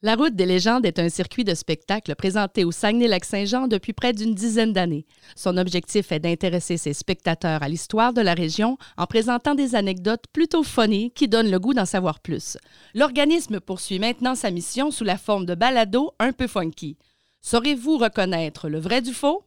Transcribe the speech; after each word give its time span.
La 0.00 0.14
route 0.14 0.36
des 0.36 0.46
légendes 0.46 0.86
est 0.86 1.00
un 1.00 1.08
circuit 1.08 1.42
de 1.42 1.56
spectacle 1.56 2.14
présenté 2.14 2.64
au 2.64 2.70
Saguenay-Lac-Saint-Jean 2.70 3.66
depuis 3.66 3.92
près 3.92 4.12
d'une 4.12 4.32
dizaine 4.32 4.72
d'années. 4.72 5.06
Son 5.34 5.56
objectif 5.56 6.12
est 6.12 6.20
d'intéresser 6.20 6.76
ses 6.76 6.92
spectateurs 6.92 7.64
à 7.64 7.68
l'histoire 7.68 8.12
de 8.12 8.20
la 8.20 8.34
région 8.34 8.78
en 8.96 9.06
présentant 9.06 9.56
des 9.56 9.74
anecdotes 9.74 10.26
plutôt 10.32 10.62
funny 10.62 11.10
qui 11.10 11.26
donnent 11.26 11.50
le 11.50 11.58
goût 11.58 11.74
d'en 11.74 11.84
savoir 11.84 12.20
plus. 12.20 12.56
L'organisme 12.94 13.58
poursuit 13.58 13.98
maintenant 13.98 14.36
sa 14.36 14.52
mission 14.52 14.92
sous 14.92 15.02
la 15.02 15.18
forme 15.18 15.46
de 15.46 15.56
balado 15.56 16.12
un 16.20 16.30
peu 16.30 16.46
funky. 16.46 16.96
Saurez-vous 17.40 17.98
reconnaître 17.98 18.68
le 18.68 18.78
vrai 18.78 19.02
du 19.02 19.12
faux? 19.12 19.42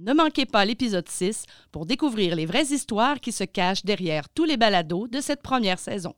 Ne 0.00 0.12
manquez 0.12 0.44
pas 0.44 0.66
l'épisode 0.66 1.08
6 1.08 1.44
pour 1.72 1.86
découvrir 1.86 2.36
les 2.36 2.44
vraies 2.44 2.72
histoires 2.72 3.20
qui 3.20 3.32
se 3.32 3.44
cachent 3.44 3.86
derrière 3.86 4.28
tous 4.28 4.44
les 4.44 4.58
balados 4.58 5.08
de 5.08 5.22
cette 5.22 5.40
première 5.40 5.78
saison. 5.78 6.14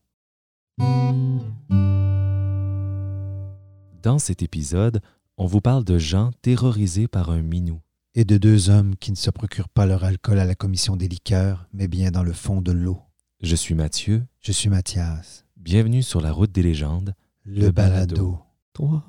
Dans 4.07 4.21
cet 4.21 4.41
épisode, 4.41 5.01
on 5.37 5.47
vous 5.47 5.61
parle 5.61 5.83
de 5.83 5.99
gens 5.99 6.31
terrorisés 6.41 7.09
par 7.09 7.31
un 7.31 7.43
minou. 7.43 7.81
et 8.15 8.25
de 8.25 8.39
deux 8.39 8.71
hommes 8.71 8.95
qui 8.95 9.11
ne 9.11 9.17
se 9.17 9.31
procurent 9.31 9.69
pas 9.69 9.85
leur 9.85 10.05
alcool 10.05 10.39
à 10.39 10.45
la 10.45 10.55
commission 10.55 10.95
des 10.95 11.09
liqueurs, 11.09 11.67
mais 11.73 11.89
bien 11.89 12.13
dans 12.13 12.23
le 12.23 12.33
fond 12.33 12.63
de 12.63 12.71
l'eau. 12.71 13.01
Je 13.43 13.57
suis 13.57 13.75
Mathieu. 13.75 14.25
Je 14.41 14.53
suis 14.53 14.69
Mathias, 14.69 15.45
Bienvenue 15.57 16.05
sur 16.05 16.21
la 16.21 16.31
route 16.31 16.53
des 16.53 16.63
légendes. 16.63 17.17
le, 17.43 17.63
Le 17.63 17.71
balado. 17.73 18.15
balado. 18.15 18.39
3, 18.75 19.05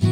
4. 0.00 0.06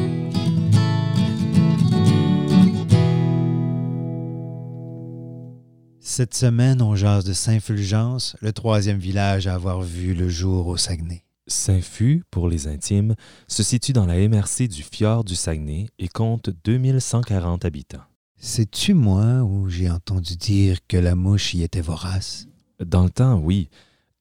Cette 6.01 6.35
semaine, 6.35 6.83
on 6.83 6.95
jase 6.95 7.25
de 7.25 7.33
Saint-Fulgence, 7.33 8.37
le 8.43 8.53
troisième 8.53 8.99
village 8.99 9.47
à 9.47 9.55
avoir 9.55 9.81
vu 9.81 10.13
le 10.15 10.29
jour 10.29 10.67
au 10.67 10.77
Saguenay. 10.77 11.25
Saint-Fu, 11.47 12.25
pour 12.31 12.49
les 12.49 12.69
intimes, 12.69 13.15
se 13.49 13.63
situe 13.63 13.93
dans 13.93 14.07
la 14.07 14.17
MRC 14.29 14.69
du 14.69 14.83
fjord 14.83 15.25
du 15.25 15.35
Saguenay 15.35 15.87
et 15.99 16.09
compte 16.09 16.51
2140 16.65 17.65
habitants. 17.65 18.05
Sais-tu, 18.37 18.95
moi, 18.95 19.43
où 19.43 19.69
j'ai 19.69 19.91
entendu 19.91 20.37
dire 20.37 20.79
que 20.87 20.97
la 20.97 21.15
mouche 21.15 21.55
y 21.55 21.63
était 21.63 21.81
vorace? 21.81 22.47
Dans 22.85 23.05
le 23.05 23.11
temps, 23.11 23.39
oui. 23.39 23.69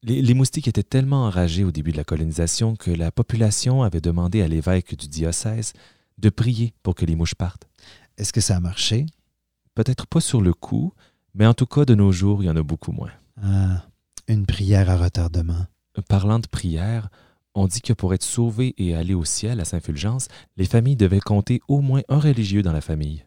Les, 0.03 0.21
les 0.21 0.33
moustiques 0.33 0.67
étaient 0.67 0.83
tellement 0.83 1.25
enragés 1.25 1.63
au 1.63 1.71
début 1.71 1.91
de 1.91 1.97
la 1.97 2.03
colonisation 2.03 2.75
que 2.75 2.91
la 2.91 3.11
population 3.11 3.83
avait 3.83 4.01
demandé 4.01 4.41
à 4.41 4.47
l'évêque 4.47 4.97
du 4.97 5.07
diocèse 5.07 5.73
de 6.17 6.29
prier 6.29 6.73
pour 6.83 6.95
que 6.95 7.05
les 7.05 7.15
mouches 7.15 7.35
partent. 7.35 7.67
Est-ce 8.17 8.33
que 8.33 8.41
ça 8.41 8.57
a 8.57 8.59
marché? 8.59 9.05
Peut-être 9.75 10.07
pas 10.07 10.21
sur 10.21 10.41
le 10.41 10.53
coup, 10.53 10.93
mais 11.33 11.47
en 11.47 11.53
tout 11.53 11.65
cas, 11.65 11.85
de 11.85 11.95
nos 11.95 12.11
jours, 12.11 12.43
il 12.43 12.45
y 12.45 12.49
en 12.49 12.55
a 12.55 12.63
beaucoup 12.63 12.91
moins. 12.91 13.11
Ah, 13.41 13.87
une 14.27 14.45
prière 14.45 14.89
à 14.89 14.97
retardement. 14.97 15.65
Parlant 16.01 16.39
de 16.39 16.47
prière, 16.47 17.09
on 17.55 17.67
dit 17.67 17.81
que 17.81 17.93
pour 17.93 18.13
être 18.13 18.23
sauvé 18.23 18.73
et 18.77 18.95
aller 18.95 19.13
au 19.13 19.25
ciel 19.25 19.59
à 19.59 19.65
Saint-Fulgence, 19.65 20.27
les 20.57 20.65
familles 20.65 20.95
devaient 20.95 21.19
compter 21.19 21.61
au 21.67 21.81
moins 21.81 22.01
un 22.09 22.19
religieux 22.19 22.63
dans 22.63 22.73
la 22.73 22.81
famille. 22.81 23.25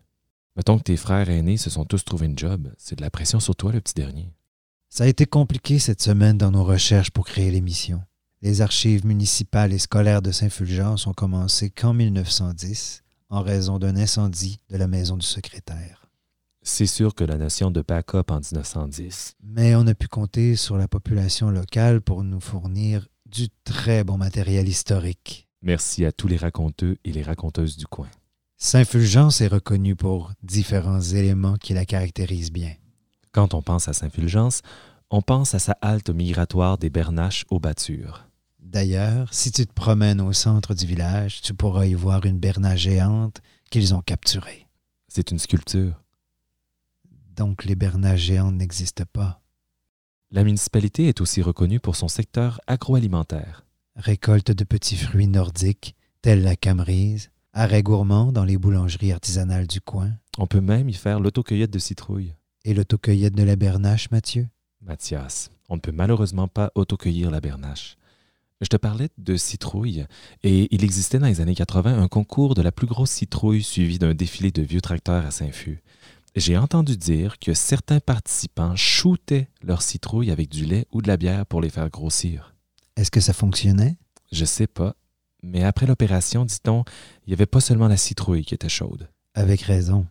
Mettons 0.57 0.79
que 0.79 0.85
tes 0.85 0.97
frères 0.97 1.29
aînés 1.29 1.59
se 1.59 1.71
sont 1.71 1.85
tous 1.85 2.05
trouvés 2.05 2.27
une 2.27 2.39
job. 2.39 2.73
C'est 2.79 2.97
de 2.97 3.03
la 3.03 3.11
pression 3.11 3.41
sur 3.41 3.55
toi, 3.55 3.73
le 3.73 3.81
petit 3.81 3.95
dernier. 3.95 4.33
Ça 4.89 5.05
a 5.05 5.09
été 5.09 5.27
compliqué 5.27 5.79
cette 5.79 6.03
semaine 6.03 6.39
dans 6.39 6.51
nos 6.51 6.65
recherches 6.65 7.11
pour 7.11 7.27
créer 7.27 7.51
l'émission. 7.51 8.03
Les 8.43 8.63
archives 8.63 9.07
municipales 9.07 9.73
et 9.73 9.79
scolaires 9.79 10.23
de 10.23 10.33
Saint-Fulgence 10.33 11.07
ont 11.07 11.13
commencé 11.13 11.71
qu'en 11.71 11.93
1910, 11.93 13.03
en 13.29 13.43
raison 13.43 13.79
d'un 13.79 13.97
incendie 13.97 14.59
de 14.71 14.77
la 14.77 14.87
maison 14.87 15.17
du 15.17 15.27
secrétaire. 15.27 16.06
C'est 16.69 16.87
sûr 16.87 17.15
que 17.15 17.23
la 17.23 17.37
notion 17.37 17.71
de 17.71 17.81
backup 17.81 18.25
en 18.29 18.41
1910, 18.41 19.37
Mais 19.45 19.77
on 19.77 19.87
a 19.87 19.95
pu 19.95 20.09
compter 20.09 20.57
sur 20.57 20.77
la 20.77 20.89
population 20.89 21.49
locale 21.49 22.01
pour 22.01 22.25
nous 22.25 22.41
fournir 22.41 23.07
du 23.25 23.47
très 23.63 24.03
bon 24.03 24.19
matériel 24.19 24.69
historique. 24.69 25.47
merci 25.63 26.05
à 26.05 26.11
tous 26.11 26.27
les 26.27 26.37
raconteux 26.37 26.97
et 27.05 27.13
les 27.13 27.23
raconteuses 27.23 27.77
du 27.77 27.87
coin. 27.87 28.09
Saint-Fulgence 28.57 29.41
est 29.43 29.47
reconnu 29.47 29.95
pour 29.95 30.33
différents 30.43 31.01
éléments 31.01 31.55
qui 31.55 31.73
la 31.73 31.87
caractérisent 31.87 32.51
bien. 32.53 32.75
Quand 33.31 33.55
on 33.55 33.63
pense 33.63 33.87
à 33.87 33.93
Saint-Fulgence, 33.93 34.63
on 35.09 35.23
pense 35.23 35.55
à 35.55 35.61
sa 35.61 35.79
halte 35.81 36.11
migratoire 36.11 36.79
des 36.79 36.91
Bernaches 36.91 37.45
aux 37.49 37.61
Battures. 37.61 38.27
D'ailleurs, 38.59 39.33
si 39.33 39.53
tu 39.53 39.69
te 39.69 39.73
promènes 39.73 40.21
au 40.21 40.33
centre 40.33 40.75
du 40.75 40.85
village, 40.85 41.43
tu 41.43 41.55
pourras 41.55 41.87
y 41.87 41.95
voir 41.95 42.27
une 42.27 42.41
bernache 42.41 42.81
géante 42.81 43.41
qu'ils 43.71 43.95
ont 43.95 44.03
capturée. 44.03 44.67
C'est 45.07 45.31
une 45.31 45.39
sculpture. 45.39 46.03
Donc 47.37 47.65
les 47.65 47.75
bernaches 47.75 48.21
géantes 48.21 48.55
n'existent 48.55 49.05
pas. 49.13 49.41
La 50.31 50.43
municipalité 50.43 51.09
est 51.09 51.21
aussi 51.21 51.43
reconnue 51.43 51.81
pour 51.81 51.97
son 51.97 52.09
secteur 52.09 52.61
agroalimentaire. 52.67 53.65
Récolte 53.95 54.51
de 54.51 54.65
petits 54.65 54.97
fruits 54.97 55.29
nordiques, 55.29 55.95
tels 56.23 56.43
la 56.43 56.57
camerise, 56.57 57.31
arrêt 57.53 57.83
gourmand 57.83 58.33
dans 58.33 58.45
les 58.45 58.57
boulangeries 58.59 59.13
artisanales 59.13 59.67
du 59.67 59.81
coin, 59.81 60.13
On 60.39 60.47
peut 60.47 60.61
même 60.61 60.89
y 60.89 60.95
faire 60.95 61.21
l'autocueillette 61.21 61.71
de 61.71 61.79
citrouilles. 61.79 62.35
et 62.65 62.75
l'autocueillette 62.75 63.35
de 63.35 63.45
la 63.45 63.55
bernache, 63.57 64.11
Mathieu? 64.11 64.49
Mathias, 64.83 65.51
on 65.69 65.77
ne 65.77 65.81
peut 65.81 65.93
malheureusement 65.93 66.49
pas 66.49 66.73
autocueillir 66.75 67.31
la 67.31 67.41
bernache. 67.41 67.97
Je 68.61 68.67
te 68.67 68.77
parlais 68.77 69.09
de 69.19 69.37
citrouilles, 69.37 70.07
et 70.43 70.75
il 70.75 70.83
existait 70.83 71.19
dans 71.19 71.27
les 71.27 71.41
années 71.41 71.55
80 71.55 72.03
un 72.03 72.09
concours 72.09 72.55
de 72.55 72.63
la 72.63 72.73
plus 72.73 72.87
grosse 72.87 73.11
citrouille 73.11 73.63
suivi 73.63 73.99
d'un 73.99 74.15
défilé 74.15 74.51
de 74.51 74.63
vieux 74.63 74.81
tracteurs 74.81 75.25
à 75.25 75.31
Saint-Fu. 75.31 75.83
J'ai 76.37 76.59
entendu 76.59 76.99
dire 76.99 77.39
que 77.39 77.55
certains 77.55 77.99
participants 77.99 78.77
shootaient 78.77 79.49
leurs 79.63 79.81
citrouilles 79.81 80.31
avec 80.31 80.51
du 80.51 80.67
lait 80.67 80.87
ou 80.93 81.01
de 81.01 81.09
la 81.09 81.17
bière 81.17 81.47
pour 81.47 81.63
les 81.63 81.71
faire 81.71 81.89
grossir. 81.89 82.55
Est-ce 82.97 83.11
que 83.11 83.21
ça 83.21 83.33
fonctionnait? 83.33 83.97
Je 84.33 84.45
sais 84.45 84.67
pas, 84.67 84.97
mais 85.43 85.65
après 85.65 85.87
l'opération, 85.87 86.45
dit-on, 86.45 86.85
il 87.27 87.31
n'y 87.31 87.33
avait 87.33 87.47
pas 87.47 87.61
seulement 87.61 87.89
la 87.89 87.97
citrouille 87.97 88.45
qui 88.45 88.53
était 88.55 88.69
chaude. 88.69 89.09
Avec 89.35 89.63
raison. 89.63 90.07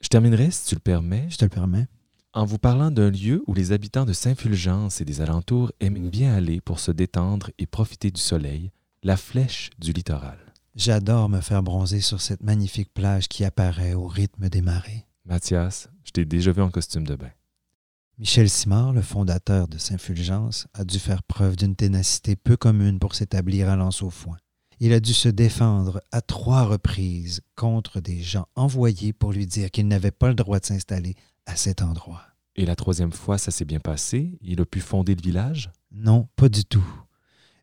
Je 0.00 0.08
terminerai, 0.08 0.50
si 0.50 0.68
tu 0.68 0.74
le 0.74 0.80
permets, 0.80 1.26
Je 1.28 1.36
te 1.36 1.44
le 1.44 1.50
permets. 1.50 1.86
en 2.32 2.46
vous 2.46 2.58
parlant 2.58 2.90
d'un 2.90 3.10
lieu 3.10 3.42
où 3.46 3.52
les 3.52 3.72
habitants 3.72 4.04
de 4.06 4.12
Saint-Fulgence 4.14 5.00
et 5.00 5.04
des 5.04 5.20
alentours 5.20 5.70
aiment 5.80 6.08
bien 6.08 6.34
aller 6.34 6.60
pour 6.62 6.80
se 6.80 6.92
détendre 6.92 7.50
et 7.58 7.66
profiter 7.66 8.10
du 8.10 8.20
soleil, 8.20 8.70
la 9.02 9.16
flèche 9.18 9.70
du 9.78 9.92
littoral. 9.92 10.38
J'adore 10.74 11.28
me 11.28 11.40
faire 11.40 11.62
bronzer 11.62 12.00
sur 12.00 12.20
cette 12.20 12.42
magnifique 12.42 12.92
plage 12.92 13.28
qui 13.28 13.44
apparaît 13.44 13.94
au 13.94 14.06
rythme 14.06 14.48
des 14.50 14.60
marées. 14.60 15.05
Mathias, 15.26 15.88
je 16.04 16.12
t'ai 16.12 16.24
déjà 16.24 16.52
vu 16.52 16.62
en 16.62 16.70
costume 16.70 17.04
de 17.04 17.16
bain. 17.16 17.32
Michel 18.16 18.48
Simard, 18.48 18.92
le 18.92 19.02
fondateur 19.02 19.66
de 19.66 19.76
Saint-Fulgence, 19.76 20.68
a 20.72 20.84
dû 20.84 21.00
faire 21.00 21.24
preuve 21.24 21.56
d'une 21.56 21.74
ténacité 21.74 22.36
peu 22.36 22.56
commune 22.56 23.00
pour 23.00 23.16
s'établir 23.16 23.68
à 23.68 23.74
Lens-au-Foin. 23.74 24.36
Il 24.78 24.92
a 24.92 25.00
dû 25.00 25.12
se 25.12 25.28
défendre 25.28 26.00
à 26.12 26.20
trois 26.20 26.62
reprises 26.62 27.40
contre 27.56 28.00
des 28.00 28.22
gens 28.22 28.46
envoyés 28.54 29.12
pour 29.12 29.32
lui 29.32 29.46
dire 29.46 29.72
qu'il 29.72 29.88
n'avait 29.88 30.12
pas 30.12 30.28
le 30.28 30.34
droit 30.34 30.60
de 30.60 30.66
s'installer 30.66 31.16
à 31.44 31.56
cet 31.56 31.82
endroit. 31.82 32.22
Et 32.54 32.64
la 32.64 32.76
troisième 32.76 33.12
fois, 33.12 33.36
ça 33.36 33.50
s'est 33.50 33.64
bien 33.64 33.80
passé? 33.80 34.38
Il 34.42 34.60
a 34.60 34.64
pu 34.64 34.80
fonder 34.80 35.16
le 35.16 35.22
village? 35.22 35.72
Non, 35.90 36.28
pas 36.36 36.48
du 36.48 36.64
tout. 36.64 36.86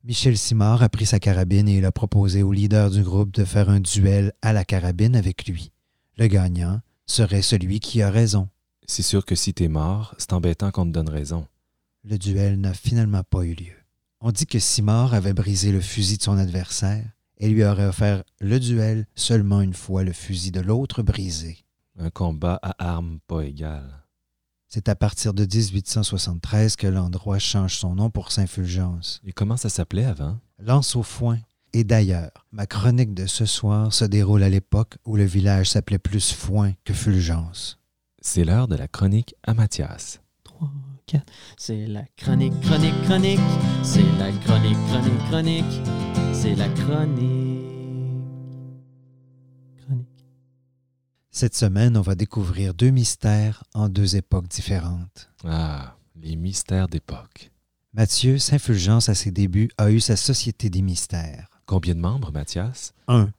Michel 0.04 0.38
Simard 0.38 0.84
a 0.84 0.90
pris 0.90 1.06
sa 1.06 1.20
carabine 1.20 1.70
et 1.70 1.78
il 1.78 1.86
a 1.86 1.94
proposé 1.94 2.44
au 2.44 2.52
leader 2.52 2.92
du 2.92 3.04
groupe 3.04 3.32
de 3.32 3.46
faire 3.46 3.70
un 3.70 3.80
duel 3.80 4.34
à 4.42 4.52
la 4.52 4.66
carabine 4.66 5.16
avec 5.16 5.48
lui. 5.48 5.72
Le 6.18 6.28
gagnant 6.28 6.82
serait 7.06 7.42
celui 7.42 7.80
qui 7.80 8.02
a 8.02 8.10
raison. 8.10 8.50
C'est 8.86 9.04
sûr 9.04 9.26
que 9.26 9.36
si 9.36 9.54
t'es 9.54 9.68
mort, 9.68 10.16
c'est 10.18 10.34
embêtant 10.34 10.72
qu'on 10.72 10.86
te 10.86 10.92
donne 10.92 11.10
raison. 11.10 11.48
Le 12.04 12.18
duel 12.18 12.60
n'a 12.60 12.74
finalement 12.74 13.24
pas 13.24 13.44
eu 13.44 13.54
lieu. 13.54 13.76
On 14.20 14.32
dit 14.32 14.46
que 14.46 14.60
Simard 14.60 15.14
avait 15.14 15.34
brisé 15.34 15.72
le 15.72 15.82
fusil 15.82 16.18
de 16.18 16.24
son 16.24 16.38
adversaire 16.38 17.06
et 17.38 17.50
lui 17.50 17.64
aurait 17.64 17.88
offert 17.88 18.24
le 18.40 18.60
duel 18.60 19.06
seulement 19.16 19.62
une 19.62 19.74
fois 19.74 20.04
le 20.04 20.14
fusil 20.14 20.52
de 20.52 20.62
l'autre 20.62 21.02
brisé. 21.02 21.58
Un 21.98 22.10
combat 22.10 22.60
à 22.62 22.76
armes 22.92 23.20
pas 23.28 23.42
égales. 23.42 24.04
C'est 24.68 24.90
à 24.90 24.96
partir 24.96 25.34
de 25.34 25.44
1873 25.44 26.76
que 26.78 26.88
l'endroit 26.88 27.38
change 27.38 27.76
son 27.76 27.96
nom 27.96 28.10
pour 28.10 28.32
Saint-Fulgence. 28.32 29.22
Et 29.24 29.32
comment 29.32 29.58
ça 29.58 29.70
s'appelait 29.70 30.06
avant? 30.06 30.40
Lance 30.58 30.96
au 30.96 31.04
foin. 31.04 31.40
Et 31.76 31.84
d'ailleurs, 31.84 32.30
ma 32.52 32.68
chronique 32.68 33.16
de 33.16 33.26
ce 33.26 33.46
soir 33.48 33.92
se 33.92 34.06
déroule 34.06 34.44
à 34.44 34.50
l'époque 34.50 34.98
où 35.06 35.16
le 35.16 35.26
village 35.26 35.72
s'appelait 35.72 35.98
plus 35.98 36.32
Foin 36.32 36.74
que 36.84 36.94
Fulgence. 36.94 37.80
C'est 38.22 38.44
l'heure 38.44 38.68
de 38.68 38.76
la 38.76 38.88
chronique 38.88 39.34
à 39.42 39.56
Mathias. 39.56 40.22
3, 40.44 40.70
4. 41.08 41.24
C'est 41.58 41.88
la 41.88 42.04
chronique, 42.16 42.54
chronique, 42.62 43.02
chronique. 43.06 43.40
C'est 43.82 44.04
la 44.20 44.32
chronique, 44.32 44.78
chronique, 44.88 45.30
chronique. 45.30 45.82
C'est 46.32 46.56
la 46.56 46.70
chronique. 46.70 47.66
Chronique. 49.84 50.26
Cette 51.32 51.56
semaine, 51.56 51.98
on 51.98 52.02
va 52.02 52.14
découvrir 52.14 52.76
deux 52.76 52.92
mystères 52.92 53.64
en 53.74 53.90
deux 53.90 54.16
époques 54.16 54.48
différentes. 54.48 55.32
Ah, 55.44 55.98
les 56.22 56.36
mystères 56.36 56.88
d'époque. 56.88 57.50
Mathieu, 57.94 58.38
Saint-Fulgence, 58.38 59.10
à 59.10 59.16
ses 59.16 59.32
débuts, 59.32 59.70
a 59.80 59.90
eu 59.90 60.00
sa 60.00 60.16
Société 60.16 60.70
des 60.70 60.84
mystères. 60.84 61.53
Combien 61.66 61.96
de 61.96 62.00
membres, 62.00 62.32
Mathias? 62.32 62.94
Un. 63.08 63.32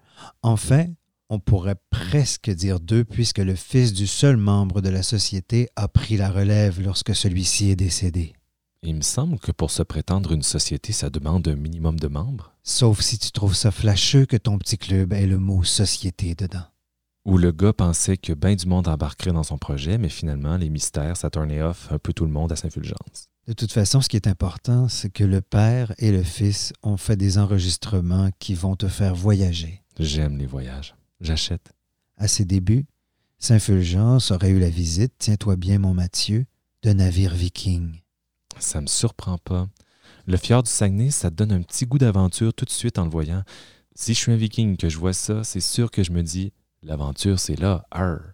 En 0.42 0.56
fait, 0.56 0.90
on 1.30 1.38
pourrait 1.38 1.80
presque 1.90 2.50
dire 2.50 2.80
deux, 2.80 3.04
puisque 3.04 3.38
le 3.38 3.54
fils 3.54 3.92
du 3.92 4.06
seul 4.06 4.36
membre 4.36 4.80
de 4.80 4.88
la 4.88 5.02
société 5.02 5.68
a 5.76 5.88
pris 5.88 6.16
la 6.16 6.30
relève 6.30 6.80
lorsque 6.80 7.14
celui-ci 7.14 7.70
est 7.70 7.76
décédé. 7.76 8.34
Il 8.82 8.96
me 8.96 9.02
semble 9.02 9.38
que 9.38 9.50
pour 9.50 9.70
se 9.70 9.82
prétendre 9.82 10.32
une 10.32 10.42
société, 10.42 10.92
ça 10.92 11.08
demande 11.08 11.48
un 11.48 11.56
minimum 11.56 11.98
de 11.98 12.08
membres. 12.08 12.52
Sauf 12.62 13.00
si 13.00 13.18
tu 13.18 13.30
trouves 13.32 13.54
ça 13.54 13.70
flasheux 13.70 14.26
que 14.26 14.36
ton 14.36 14.58
petit 14.58 14.76
club 14.76 15.12
ait 15.14 15.26
le 15.26 15.38
mot 15.38 15.64
société 15.64 16.34
dedans. 16.34 16.66
Où 17.24 17.38
le 17.38 17.52
gars 17.52 17.72
pensait 17.72 18.18
que 18.18 18.34
ben 18.34 18.54
du 18.54 18.66
monde 18.66 18.86
embarquerait 18.86 19.32
dans 19.32 19.42
son 19.42 19.56
projet, 19.56 19.96
mais 19.96 20.10
finalement, 20.10 20.58
les 20.58 20.68
mystères, 20.68 21.16
ça 21.16 21.30
tournait 21.30 21.62
off 21.62 21.88
un 21.90 21.98
peu 21.98 22.12
tout 22.12 22.26
le 22.26 22.30
monde 22.30 22.52
à 22.52 22.56
Saint-Fulgence. 22.56 23.30
De 23.46 23.52
toute 23.52 23.72
façon, 23.72 24.00
ce 24.00 24.08
qui 24.08 24.16
est 24.16 24.26
important, 24.26 24.88
c'est 24.88 25.10
que 25.10 25.24
le 25.24 25.42
père 25.42 25.92
et 25.98 26.12
le 26.12 26.22
fils 26.22 26.72
ont 26.82 26.96
fait 26.96 27.16
des 27.16 27.36
enregistrements 27.36 28.30
qui 28.38 28.54
vont 28.54 28.74
te 28.74 28.88
faire 28.88 29.14
voyager. 29.14 29.82
J'aime 29.98 30.38
les 30.38 30.46
voyages. 30.46 30.94
J'achète. 31.20 31.72
À 32.16 32.26
ses 32.26 32.46
débuts, 32.46 32.86
Saint-Fulgence 33.38 34.30
aurait 34.30 34.50
eu 34.50 34.58
la 34.58 34.70
visite, 34.70 35.12
tiens-toi 35.18 35.56
bien 35.56 35.78
mon 35.78 35.92
Mathieu, 35.92 36.46
de 36.82 36.92
navires 36.94 37.34
vikings. 37.34 38.00
Ça 38.58 38.80
me 38.80 38.86
surprend 38.86 39.36
pas. 39.36 39.68
Le 40.26 40.38
fjord 40.38 40.62
du 40.62 40.70
Saguenay, 40.70 41.10
ça 41.10 41.30
te 41.30 41.34
donne 41.34 41.52
un 41.52 41.60
petit 41.60 41.84
goût 41.84 41.98
d'aventure 41.98 42.54
tout 42.54 42.64
de 42.64 42.70
suite 42.70 42.98
en 42.98 43.04
le 43.04 43.10
voyant. 43.10 43.42
Si 43.94 44.14
je 44.14 44.18
suis 44.18 44.32
un 44.32 44.36
viking 44.36 44.78
que 44.78 44.88
je 44.88 44.96
vois 44.96 45.12
ça, 45.12 45.44
c'est 45.44 45.60
sûr 45.60 45.90
que 45.90 46.02
je 46.02 46.12
me 46.12 46.22
dis 46.22 46.52
l'aventure 46.82 47.38
c'est 47.38 47.56
là, 47.56 47.86
arr. 47.90 48.33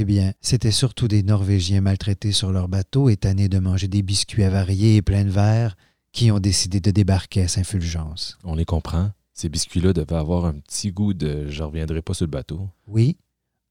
Eh 0.00 0.04
bien, 0.04 0.32
c'était 0.40 0.70
surtout 0.70 1.08
des 1.08 1.24
Norvégiens 1.24 1.80
maltraités 1.80 2.30
sur 2.30 2.52
leur 2.52 2.68
bateau 2.68 3.08
et 3.08 3.16
tannés 3.16 3.48
de 3.48 3.58
manger 3.58 3.88
des 3.88 4.02
biscuits 4.02 4.44
avariés 4.44 4.94
et 4.94 5.02
pleins 5.02 5.24
de 5.24 5.30
verre 5.30 5.76
qui 6.12 6.30
ont 6.30 6.38
décidé 6.38 6.78
de 6.78 6.92
débarquer 6.92 7.42
à 7.42 7.48
Saint-Fulgence. 7.48 8.38
On 8.44 8.54
les 8.54 8.64
comprend. 8.64 9.10
Ces 9.34 9.48
biscuits-là 9.48 9.92
devaient 9.92 10.14
avoir 10.14 10.44
un 10.44 10.54
petit 10.54 10.92
goût 10.92 11.14
de 11.14 11.48
je 11.48 11.64
reviendrai 11.64 12.00
pas 12.00 12.14
sur 12.14 12.26
le 12.26 12.30
bateau. 12.30 12.68
Oui, 12.86 13.16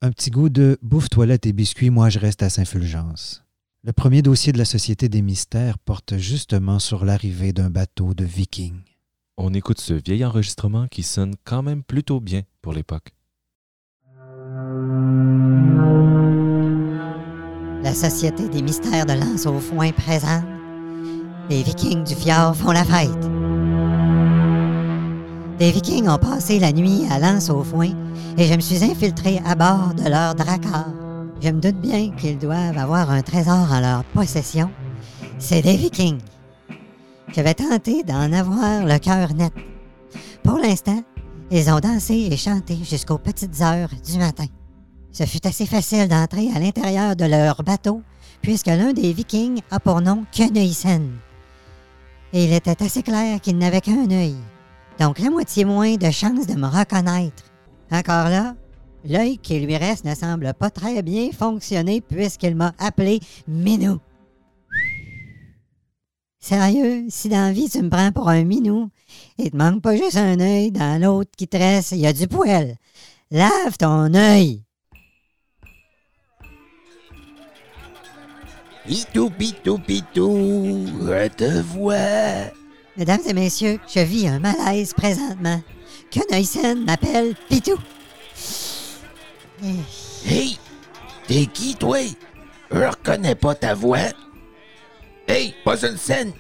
un 0.02 0.12
petit 0.12 0.30
goût 0.30 0.50
de 0.50 0.78
bouffe 0.82 1.08
toilette 1.08 1.46
et 1.46 1.54
biscuits, 1.54 1.92
moi 1.92 2.10
je 2.10 2.20
reste 2.20 2.44
à 2.44 2.50
Saint-Fulgence. 2.50 3.46
Le 3.86 3.94
premier 3.94 4.22
dossier 4.22 4.52
de 4.52 4.58
la 4.58 4.66
Société 4.66 5.08
des 5.08 5.22
mystères 5.22 5.80
porte 5.80 6.18
justement 6.18 6.80
sur 6.80 7.06
l'arrivée 7.06 7.54
d'un 7.54 7.70
bateau 7.70 8.14
de 8.14 8.26
vikings. 8.26 8.84
On 9.38 9.54
écoute 9.54 9.80
ce 9.80 9.94
vieil 9.94 10.26
enregistrement 10.26 10.90
qui 10.90 11.04
sonne 11.04 11.36
quand 11.46 11.64
même 11.64 11.84
plutôt 11.84 12.20
bien 12.20 12.42
pour 12.62 12.74
l'époque. 12.74 13.14
La 17.84 17.94
Société 17.94 18.48
des 18.50 18.62
mystères 18.62 19.06
de 19.06 19.14
Lance 19.14 19.46
au 19.46 19.60
foin 19.60 19.92
présente. 19.92 20.44
Les 21.50 21.64
Vikings 21.64 22.04
du 22.04 22.16
fjord 22.16 22.56
font 22.56 22.72
la 22.72 22.84
fête. 22.84 23.10
Des 25.58 25.72
Vikings 25.72 26.08
ont 26.08 26.18
passé 26.18 26.60
la 26.60 26.72
nuit 26.72 27.04
à 27.10 27.20
Lance 27.20 27.50
au 27.50 27.64
foin 27.64 27.90
et 28.38 28.46
je 28.46 28.54
me 28.54 28.60
suis 28.60 28.84
infiltré 28.84 29.42
à 29.46 29.56
bord 29.56 29.94
de 29.96 30.10
leur 30.10 30.36
dracar. 30.36 30.88
Je 31.42 31.50
me 31.50 31.62
doute 31.62 31.80
bien 31.80 32.12
qu'ils 32.12 32.38
doivent 32.38 32.78
avoir 32.78 33.10
un 33.10 33.22
trésor 33.22 33.72
en 33.72 33.80
leur 33.80 34.04
possession. 34.06 34.70
C'est 35.40 35.62
des 35.62 35.78
Vikings. 35.78 36.20
Je 37.36 37.42
vais 37.42 37.54
tenter 37.54 38.04
d'en 38.04 38.32
avoir 38.34 38.86
le 38.86 38.98
cœur 39.00 39.34
net. 39.34 39.54
Pour 40.44 40.58
l'instant, 40.58 41.02
ils 41.52 41.70
ont 41.70 41.80
dansé 41.80 42.28
et 42.32 42.38
chanté 42.38 42.78
jusqu'aux 42.84 43.18
petites 43.18 43.62
heures 43.62 43.92
du 44.06 44.18
matin. 44.18 44.46
Ce 45.18 45.26
fut 45.26 45.48
assez 45.48 45.66
facile 45.66 46.08
d'entrer 46.08 46.52
à 46.54 46.60
l'intérieur 46.60 47.16
de 47.16 47.26
leur 47.26 47.64
bateau, 47.64 48.04
puisque 48.44 48.68
l'un 48.68 48.94
des 48.94 49.14
Vikings 49.14 49.62
a 49.72 49.80
pour 49.80 50.00
nom 50.00 50.26
Keneuisen. 50.32 51.10
Et 52.34 52.44
il 52.44 52.54
était 52.54 52.84
assez 52.84 53.02
clair 53.02 53.42
qu'il 53.42 53.58
n'avait 53.58 53.82
qu'un 53.82 54.12
œil. 54.12 54.36
Donc 55.00 55.18
la 55.18 55.32
moitié 55.32 55.66
moins 55.66 55.96
de 55.96 56.12
chances 56.12 56.46
de 56.46 56.54
me 56.54 56.68
reconnaître. 56.68 57.46
Encore 57.90 58.30
là, 58.30 58.56
l'œil 59.06 59.40
qui 59.40 59.60
lui 59.60 59.76
reste 59.76 60.06
ne 60.06 60.14
semble 60.14 60.54
pas 60.54 60.70
très 60.70 61.02
bien 61.02 61.32
fonctionner 61.32 62.00
puisqu'il 62.00 62.56
m'a 62.56 62.74
appelé 62.78 63.20
Minou. 63.48 63.98
Sérieux, 66.40 67.06
si 67.10 67.28
dans 67.28 67.48
la 67.48 67.54
vie 67.54 67.72
tu 67.72 67.82
me 67.82 67.90
prends 67.90 68.12
pour 68.12 68.30
un 68.30 68.44
minou, 68.44 68.92
il 69.40 69.50
te 69.50 69.58
manque 69.58 69.82
pas 69.82 69.96
juste 69.96 70.18
un 70.18 70.40
œil, 70.40 70.72
dans 70.72 71.02
l'autre 71.02 71.32
qui 71.36 71.48
te 71.48 71.58
reste, 71.58 71.94
il 71.94 72.02
y 72.02 72.06
a 72.06 72.14
du 72.14 72.28
poêle. 72.28 72.76
Lave 73.32 73.78
ton 73.80 74.14
œil. 74.14 74.67
Pitou, 78.88 79.30
pitou, 79.30 79.78
pitou, 79.80 80.88
je 81.06 81.28
te 81.28 81.62
vois. 81.62 82.52
Mesdames 82.96 83.20
et 83.28 83.34
messieurs, 83.34 83.80
je 83.94 84.00
vis 84.00 84.28
un 84.28 84.40
malaise 84.40 84.94
présentement. 84.94 85.62
Keneuisen 86.10 86.86
m'appelle 86.86 87.36
Pitou. 87.50 87.78
Eh, 89.62 89.76
Hey, 90.26 90.58
t'es 91.28 91.46
qui, 91.48 91.76
toi? 91.76 92.00
Je 92.72 92.78
reconnais 92.80 93.36
pas 93.36 93.56
ta 93.56 93.74
voix. 93.74 94.00
Hey, 95.28 95.54
pas 95.66 95.84
une 95.86 95.98
scène. 95.98 96.32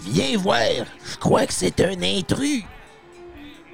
Viens 0.00 0.38
voir, 0.38 0.62
je 1.04 1.16
crois 1.18 1.46
que 1.46 1.52
c'est 1.52 1.78
un 1.80 2.00
intrus. 2.02 2.62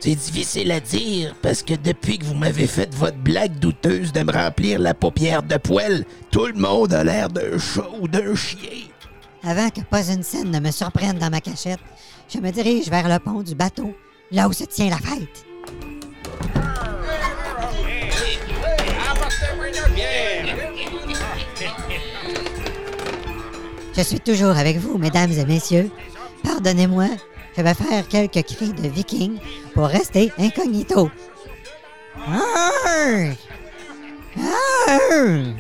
C'est 0.04 0.16
difficile 0.16 0.72
à 0.72 0.80
dire 0.80 1.32
parce 1.42 1.62
que 1.62 1.74
depuis 1.74 2.18
que 2.18 2.24
vous 2.24 2.34
m'avez 2.34 2.66
fait 2.66 2.92
votre 2.92 3.18
blague 3.18 3.60
douteuse 3.60 4.12
de 4.12 4.24
me 4.24 4.32
remplir 4.32 4.80
la 4.80 4.94
paupière 4.94 5.44
de 5.44 5.56
poêle, 5.56 6.04
tout 6.32 6.46
le 6.46 6.54
monde 6.54 6.92
a 6.92 7.04
l'air 7.04 7.28
d'un 7.28 7.56
chat 7.56 7.88
ou 8.00 8.08
d'un 8.08 8.34
chien. 8.34 8.88
Avant 9.44 9.70
que 9.70 9.80
pas 9.82 10.10
une 10.10 10.24
scène 10.24 10.50
ne 10.50 10.58
me 10.58 10.72
surprenne 10.72 11.20
dans 11.20 11.30
ma 11.30 11.40
cachette, 11.40 11.78
je 12.28 12.40
me 12.40 12.50
dirige 12.50 12.88
vers 12.88 13.08
le 13.08 13.20
pont 13.20 13.42
du 13.42 13.54
bateau, 13.54 13.94
là 14.32 14.48
où 14.48 14.52
se 14.52 14.64
tient 14.64 14.90
la 14.90 14.96
fête. 14.96 15.46
Je 23.96 24.02
suis 24.02 24.18
toujours 24.18 24.56
avec 24.56 24.78
vous, 24.78 24.98
mesdames 24.98 25.30
et 25.30 25.44
messieurs. 25.44 25.92
Pardonnez-moi, 26.42 27.06
je 27.56 27.62
vais 27.62 27.74
faire 27.74 28.08
quelques 28.08 28.42
cris 28.42 28.72
de 28.72 28.88
viking 28.88 29.38
pour 29.74 29.86
rester 29.86 30.32
incognito. 30.38 31.10
Arr! 32.26 33.34
Arr! 34.36 35.54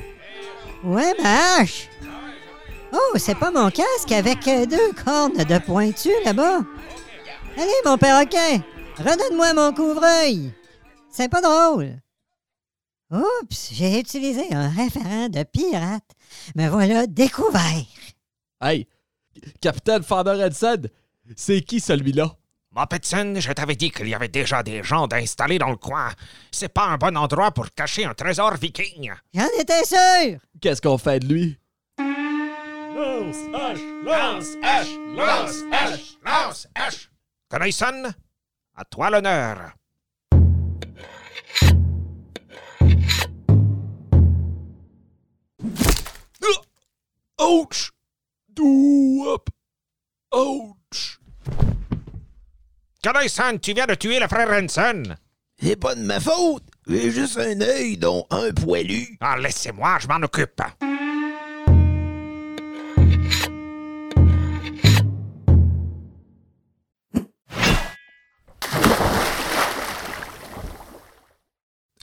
Ouais, 0.84 1.14
hache! 1.24 1.88
Oh, 2.92 3.16
c'est 3.16 3.38
pas 3.38 3.50
mon 3.50 3.70
casque 3.70 4.12
avec 4.12 4.46
euh, 4.48 4.66
deux 4.66 4.92
cornes 5.04 5.44
de 5.44 5.58
pointu 5.58 6.10
là-bas. 6.24 6.60
Allez, 7.56 7.70
mon 7.86 7.96
perroquet, 7.96 8.60
redonne-moi 8.98 9.54
mon 9.54 9.72
couvre-œil. 9.72 10.52
C'est 11.10 11.30
pas 11.30 11.40
drôle. 11.40 11.98
Oups, 13.10 13.70
j'ai 13.72 13.98
utilisé 14.00 14.52
un 14.52 14.68
référent 14.68 15.28
de 15.28 15.42
pirate. 15.42 16.10
Me 16.54 16.68
voilà 16.68 17.06
découvert. 17.06 17.84
Hey, 18.60 18.86
Capitaine 19.60 20.02
Fandor 20.02 20.40
Edson, 20.40 20.82
c'est 21.36 21.62
qui 21.62 21.80
celui-là? 21.80 22.36
Petson, 22.88 23.34
je 23.38 23.52
t'avais 23.52 23.76
dit 23.76 23.90
qu'il 23.90 24.08
y 24.08 24.14
avait 24.14 24.28
déjà 24.28 24.62
des 24.62 24.82
gens 24.82 25.06
d'installés 25.06 25.58
dans 25.58 25.70
le 25.70 25.76
coin. 25.76 26.10
C'est 26.50 26.72
pas 26.72 26.86
un 26.86 26.96
bon 26.96 27.16
endroit 27.16 27.50
pour 27.50 27.70
cacher 27.70 28.04
un 28.06 28.14
trésor 28.14 28.54
viking. 28.56 29.12
J'en 29.34 29.46
étais 29.60 29.84
sûr. 29.84 30.40
Qu'est-ce 30.60 30.80
qu'on 30.80 30.98
fait 30.98 31.20
de 31.20 31.26
lui? 31.26 31.58
Lance 31.98 33.36
hache, 33.54 33.80
lance 34.04 34.56
hache, 34.62 34.96
lance 35.16 35.62
hache, 35.72 36.16
lance. 36.24 36.68
Connaisson, 37.48 38.12
à 38.74 38.84
toi 38.84 39.10
l'honneur. 39.10 39.72
Ouch! 47.38 47.92
Ouch! 50.32 50.81
Connaisson, 53.04 53.58
tu 53.60 53.74
viens 53.74 53.86
de 53.86 53.96
tuer 53.96 54.20
le 54.20 54.28
frère 54.28 54.48
Hanson. 54.48 55.02
C'est 55.60 55.74
pas 55.74 55.96
de 55.96 56.02
ma 56.02 56.20
faute. 56.20 56.62
J'ai 56.86 57.10
juste 57.10 57.36
un 57.36 57.60
œil, 57.60 57.96
dont 57.96 58.24
un 58.30 58.52
poilu. 58.52 59.16
Ah, 59.20 59.36
laissez-moi, 59.36 59.98
je 60.00 60.06
m'en 60.06 60.24
occupe. 60.24 60.62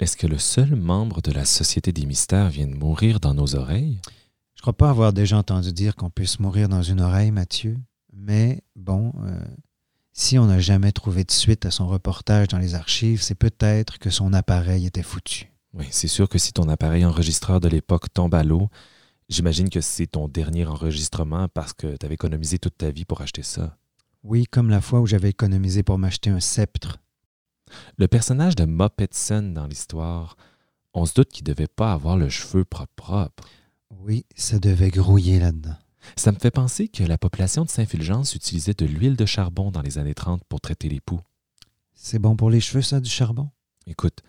Est-ce 0.02 0.18
que 0.18 0.28
le 0.28 0.38
seul 0.38 0.76
membre 0.76 1.22
de 1.22 1.32
la 1.32 1.46
Société 1.46 1.94
des 1.94 2.06
mystères 2.06 2.50
vient 2.50 2.68
de 2.68 2.76
mourir 2.76 3.22
dans 3.22 3.34
nos 3.34 3.56
oreilles? 3.56 4.02
Je 4.56 4.62
crois 4.62 4.74
pas 4.74 4.90
avoir 4.90 5.14
déjà 5.14 5.38
entendu 5.38 5.72
dire 5.72 5.96
qu'on 5.96 6.10
puisse 6.10 6.42
mourir 6.42 6.68
dans 6.68 6.84
une 6.84 7.00
oreille, 7.00 7.32
Mathieu. 7.32 7.78
Mais 8.12 8.64
bon, 8.76 9.14
euh, 9.24 9.40
si 10.20 10.38
on 10.38 10.48
n'a 10.48 10.60
jamais 10.60 10.92
trouvé 10.92 11.24
de 11.24 11.32
suite 11.32 11.66
à 11.66 11.72
son 11.72 11.88
reportage 11.88 12.50
dans 12.50 12.58
les 12.58 12.76
archives, 12.76 13.22
c'est 13.22 13.36
peut-être 13.36 14.00
que 14.00 14.10
son 14.10 14.34
appareil 14.34 14.86
était 14.86 15.02
foutu. 15.02 15.50
Oui, 15.74 15.86
c'est 15.92 16.10
sûr 16.10 16.28
que 16.28 16.38
si 16.38 16.52
ton 16.52 16.68
appareil 16.68 17.06
enregistreur 17.06 17.62
de 17.62 17.70
l'époque 17.70 18.14
tombe 18.14 18.36
à 18.36 18.44
l'eau, 18.44 18.70
j'imagine 19.30 19.70
que 19.70 19.80
c'est 19.80 20.08
ton 20.08 20.28
dernier 20.28 20.66
enregistrement 20.66 21.48
parce 21.48 21.72
que 21.72 21.96
tu 21.96 22.06
avais 22.06 22.16
économisé 22.16 22.60
toute 22.60 22.78
ta 22.78 22.92
vie 22.92 23.06
pour 23.06 23.22
acheter 23.22 23.44
ça. 23.44 23.78
Oui, 24.24 24.44
comme 24.46 24.70
la 24.70 24.82
fois 24.82 25.00
où 25.00 25.08
j'avais 25.08 25.30
économisé 25.30 25.84
pour 25.84 25.98
m'acheter 25.98 26.30
un 26.30 26.42
sceptre. 26.42 26.98
Le 27.98 28.10
personnage 28.10 28.58
de 28.58 28.66
Muppetson 28.66 29.54
dans 29.56 29.68
l'histoire, 29.68 30.36
on 30.94 31.06
se 31.06 31.14
doute 31.14 31.30
qu'il 31.30 31.46
devait 31.46 31.68
pas 31.68 31.94
avoir 31.94 32.18
le 32.18 32.28
cheveu 32.28 32.66
propre 32.66 32.92
propre. 32.98 33.48
Oui, 33.90 34.26
ça 34.36 34.60
devait 34.60 34.92
grouiller 34.92 35.40
là-dedans. 35.40 35.78
Ça 36.16 36.32
me 36.32 36.40
fait 36.40 36.52
penser 36.52 36.88
que 36.88 37.04
la 37.04 37.18
population 37.18 37.64
de 37.64 37.70
Saint-Fulgence 37.70 38.36
utilisait 38.36 38.74
de 38.74 38.86
l'huile 38.86 39.16
de 39.16 39.26
charbon 39.26 39.72
dans 39.72 39.82
les 39.82 39.98
années 39.98 40.14
30 40.14 40.44
pour 40.48 40.62
traiter 40.62 40.90
les 40.90 41.00
poux. 41.00 41.22
C'est 41.94 42.20
bon 42.20 42.36
pour 42.36 42.50
les 42.50 42.62
cheveux, 42.62 42.82
ça, 42.82 43.00
du 43.00 43.10
charbon? 43.10 43.50
Écoute, 43.86 44.22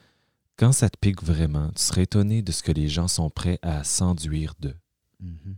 quand 0.56 0.72
ça 0.72 0.90
te 0.90 0.98
pique 0.98 1.22
vraiment, 1.22 1.70
tu 1.70 1.82
serais 1.82 2.02
étonné 2.02 2.42
de 2.42 2.52
ce 2.52 2.62
que 2.62 2.72
les 2.72 2.88
gens 2.88 3.08
sont 3.08 3.30
prêts 3.30 3.58
à 3.62 3.84
s'enduire 3.84 4.54
de. 4.60 4.74
Mhm. 5.20 5.56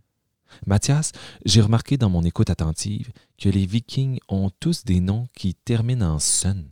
Mathias, 0.66 1.12
j'ai 1.44 1.60
remarqué 1.60 1.96
dans 1.96 2.10
mon 2.10 2.22
écoute 2.22 2.50
attentive 2.50 3.12
que 3.38 3.48
les 3.48 3.66
Vikings 3.66 4.18
ont 4.28 4.50
tous 4.60 4.84
des 4.84 5.00
noms 5.00 5.28
qui 5.34 5.54
terminent 5.54 6.14
en 6.14 6.18
son. 6.18 6.64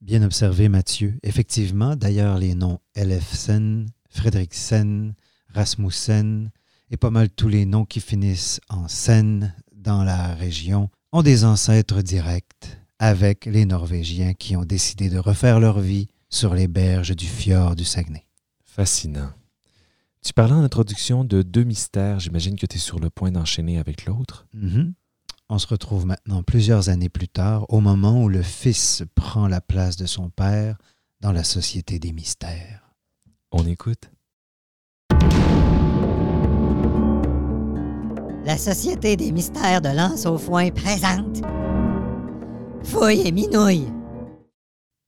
Bien 0.00 0.22
observé, 0.22 0.68
Mathieu. 0.68 1.18
Effectivement, 1.22 1.96
d'ailleurs, 1.96 2.38
les 2.38 2.54
noms 2.54 2.80
Elefsen, 2.94 3.86
Fredriksen, 4.08 5.14
Rasmussen 5.54 6.50
et 6.90 6.96
pas 6.96 7.10
mal 7.10 7.30
tous 7.30 7.48
les 7.48 7.66
noms 7.66 7.84
qui 7.84 8.00
finissent 8.00 8.60
en 8.68 8.88
sen 8.88 9.54
dans 9.72 10.04
la 10.04 10.34
région 10.34 10.90
ont 11.12 11.22
des 11.22 11.44
ancêtres 11.44 12.02
directs 12.02 12.78
avec 12.98 13.46
les 13.46 13.64
Norvégiens 13.64 14.34
qui 14.34 14.56
ont 14.56 14.64
décidé 14.64 15.08
de 15.08 15.18
refaire 15.18 15.60
leur 15.60 15.80
vie 15.80 16.08
sur 16.28 16.54
les 16.54 16.68
berges 16.68 17.16
du 17.16 17.26
fjord 17.26 17.74
du 17.74 17.84
Saguenay. 17.84 18.26
Fascinant. 18.64 19.30
Tu 20.22 20.34
parlais 20.34 20.52
en 20.52 20.62
introduction 20.62 21.24
de 21.24 21.42
deux 21.42 21.64
mystères. 21.64 22.20
J'imagine 22.20 22.56
que 22.56 22.66
tu 22.66 22.76
es 22.76 22.80
sur 22.80 23.00
le 23.00 23.08
point 23.08 23.32
d'enchaîner 23.32 23.78
avec 23.78 24.04
l'autre. 24.04 24.46
Mhm. 24.52 24.92
On 25.48 25.58
se 25.58 25.66
retrouve 25.66 26.06
maintenant 26.06 26.42
plusieurs 26.42 26.90
années 26.90 27.08
plus 27.08 27.26
tard, 27.26 27.66
au 27.70 27.80
moment 27.80 28.22
où 28.22 28.28
le 28.28 28.42
fils 28.42 29.02
prend 29.14 29.48
la 29.48 29.60
place 29.60 29.96
de 29.96 30.06
son 30.06 30.28
père 30.28 30.76
dans 31.20 31.32
la 31.32 31.42
société 31.42 31.98
des 31.98 32.12
mystères. 32.12 32.94
On 33.50 33.66
écoute. 33.66 34.10
La 38.46 38.56
Société 38.56 39.16
des 39.16 39.32
mystères 39.32 39.82
de 39.82 39.90
Lance 39.90 40.24
au 40.24 40.38
foin 40.38 40.70
présente. 40.70 41.42
Fouille 42.82 43.26
et 43.26 43.32
minouille. 43.32 43.92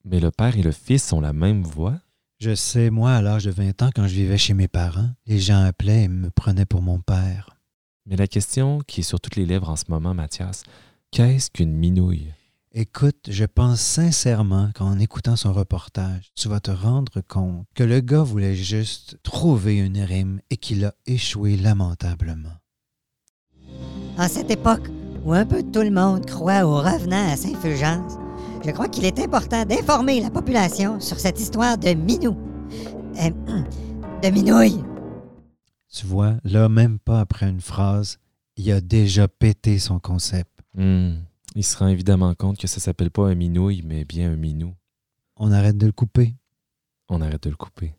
Mais 0.05 0.21
le 0.21 0.31
père 0.31 0.59
et 0.59 0.63
le 0.63 0.71
fils 0.71 1.11
ont 1.15 1.21
la 1.23 1.33
même 1.33 1.63
voix? 1.63 1.99
Je 2.41 2.55
sais, 2.55 2.91
moi, 2.91 3.15
à 3.15 3.23
l'âge 3.23 3.45
de 3.45 3.51
20 3.51 3.83
ans, 3.83 3.91
quand 3.95 4.07
je 4.07 4.15
vivais 4.15 4.37
chez 4.37 4.53
mes 4.53 4.69
parents, 4.69 5.09
les 5.27 5.39
gens 5.39 5.65
appelaient 5.65 6.03
et 6.03 6.09
me 6.09 6.29
prenaient 6.29 6.67
pour 6.67 6.83
mon 6.83 7.01
père. 7.01 7.57
Mais 8.05 8.17
la 8.17 8.27
question 8.27 8.81
qui 8.87 9.01
est 9.01 9.05
sur 9.05 9.19
toutes 9.19 9.37
les 9.37 9.47
lèvres 9.47 9.71
en 9.71 9.77
ce 9.77 9.85
moment, 9.89 10.13
Mathias, 10.13 10.65
qu'est-ce 11.11 11.51
qu'une 11.51 11.73
minouille? 11.73 12.35
Écoute, 12.73 13.29
je 13.29 13.45
pense 13.47 13.81
sincèrement 13.81 14.71
qu'en 14.75 14.99
écoutant 14.99 15.37
son 15.37 15.55
reportage, 15.55 16.33
tu 16.35 16.49
vas 16.49 16.61
te 16.61 16.71
rendre 16.71 17.23
compte 17.23 17.67
que 17.75 17.85
le 17.85 18.01
gars 18.01 18.23
voulait 18.23 18.57
juste 18.57 19.17
trouver 19.23 19.79
une 19.79 20.01
rime 20.01 20.41
et 20.51 20.59
qu'il 20.59 20.85
a 20.85 20.95
échoué 21.07 21.57
lamentablement. 21.57 22.53
En 24.19 24.29
cette 24.29 24.51
époque 24.51 24.89
où 25.25 25.33
un 25.33 25.47
peu 25.47 25.63
tout 25.63 25.83
le 25.83 25.91
monde 25.91 26.27
croit 26.27 26.65
aux 26.65 26.77
revenants 26.77 27.33
à 27.33 27.37
Saint-Fulgence, 27.37 28.19
je 28.65 28.71
crois 28.71 28.89
qu'il 28.89 29.05
est 29.05 29.19
important 29.19 29.65
d'informer 29.65 30.21
la 30.21 30.31
population 30.31 31.01
sur 31.01 31.19
cette 31.19 31.41
histoire 31.41 31.79
de 31.79 31.95
minou. 31.95 32.37
Euh, 33.21 33.31
de 34.23 34.29
minouille. 34.29 34.85
Tu 35.93 36.07
vois, 36.07 36.35
là, 36.45 36.69
même 36.69 36.99
pas 36.99 37.21
après 37.21 37.49
une 37.49 37.61
phrase, 37.61 38.19
il 38.57 38.71
a 38.71 38.81
déjà 38.81 39.29
pété 39.29 39.79
son 39.79 39.99
concept. 39.99 40.51
Hmm. 40.75 41.17
Il 41.55 41.65
se 41.65 41.77
rend 41.77 41.89
évidemment 41.89 42.35
compte 42.35 42.59
que 42.59 42.67
ça 42.67 42.81
s'appelle 42.81 43.11
pas 43.11 43.29
un 43.29 43.35
minouille, 43.35 43.83
mais 43.85 44.05
bien 44.05 44.33
un 44.33 44.37
minou. 44.37 44.75
On 45.37 45.53
arrête 45.53 45.77
de 45.77 45.87
le 45.87 45.93
couper. 45.93 46.35
On 47.09 47.21
arrête 47.21 47.43
de 47.43 47.51
le 47.51 47.57
couper. 47.57 47.95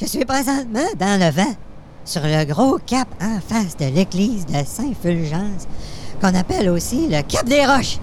Je 0.00 0.06
suis 0.06 0.24
présentement 0.24 0.88
dans 0.98 1.20
le 1.20 1.30
vent, 1.30 1.54
sur 2.04 2.22
le 2.22 2.44
gros 2.44 2.78
cap 2.78 3.08
en 3.20 3.40
face 3.40 3.76
de 3.76 3.86
l'église 3.86 4.46
de 4.46 4.64
Saint-Fulgence, 4.64 5.66
qu'on 6.20 6.34
appelle 6.34 6.68
aussi 6.68 7.08
le 7.08 7.22
Cap 7.22 7.46
des 7.46 7.64
Roches. 7.64 7.98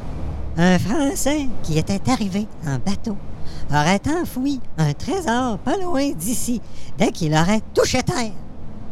Un 0.58 0.78
Français 0.80 1.48
qui 1.64 1.78
était 1.78 2.10
arrivé 2.10 2.48
en 2.68 2.78
bateau 2.80 3.16
aurait 3.72 4.02
enfoui 4.22 4.60
un 4.78 4.94
trésor 4.94 5.58
pas 5.60 5.78
loin 5.78 6.12
d'ici 6.12 6.62
dès 6.98 7.12
qu'il 7.12 7.34
aurait 7.34 7.62
touché 7.74 8.02
terre. 8.04 8.32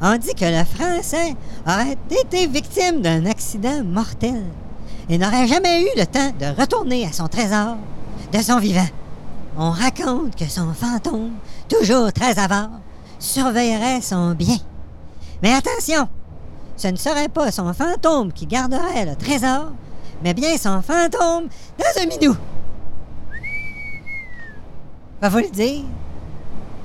On 0.01 0.15
dit 0.17 0.35
que 0.35 0.45
le 0.45 0.63
Français 0.63 1.35
aurait 1.65 1.97
été 2.09 2.47
victime 2.47 3.01
d'un 3.01 3.25
accident 3.25 3.83
mortel 3.83 4.43
et 5.09 5.17
n'aurait 5.17 5.47
jamais 5.47 5.81
eu 5.81 5.89
le 5.97 6.05
temps 6.05 6.31
de 6.39 6.59
retourner 6.59 7.05
à 7.05 7.11
son 7.11 7.27
trésor 7.27 7.77
de 8.31 8.41
son 8.41 8.59
vivant. 8.59 8.87
On 9.57 9.71
raconte 9.71 10.35
que 10.35 10.45
son 10.45 10.73
fantôme, 10.73 11.31
toujours 11.67 12.13
très 12.13 12.37
avare, 12.37 12.69
surveillerait 13.19 14.01
son 14.01 14.35
bien. 14.35 14.57
Mais 15.41 15.53
attention, 15.53 16.07
ce 16.75 16.87
ne 16.87 16.95
serait 16.95 17.29
pas 17.29 17.51
son 17.51 17.73
fantôme 17.73 18.31
qui 18.31 18.45
garderait 18.45 19.05
le 19.05 19.15
trésor, 19.15 19.71
mais 20.23 20.33
bien 20.33 20.57
son 20.57 20.81
fantôme 20.81 21.47
dans 21.77 22.01
un 22.01 22.05
minou. 22.05 22.35
Va 25.21 25.29
vous 25.29 25.39
le 25.39 25.49
dire, 25.49 25.83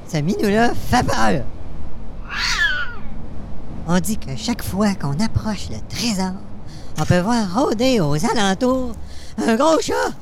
ce 0.09 0.19
minou-là 0.19 0.73
fait 0.75 1.07
peur. 1.07 1.45
On 3.87 3.99
dit 3.99 4.17
que 4.17 4.37
chaque 4.37 4.63
fois 4.63 4.95
qu'on 4.95 5.19
approche 5.21 5.69
le 5.71 5.79
trésor, 5.89 6.33
on 6.99 7.05
peut 7.05 7.21
voir 7.21 7.55
rôder 7.55 8.01
aux 8.01 8.17
alentours 8.25 8.93
un 9.47 9.57
gros 9.57 9.81
chat. 9.81 10.13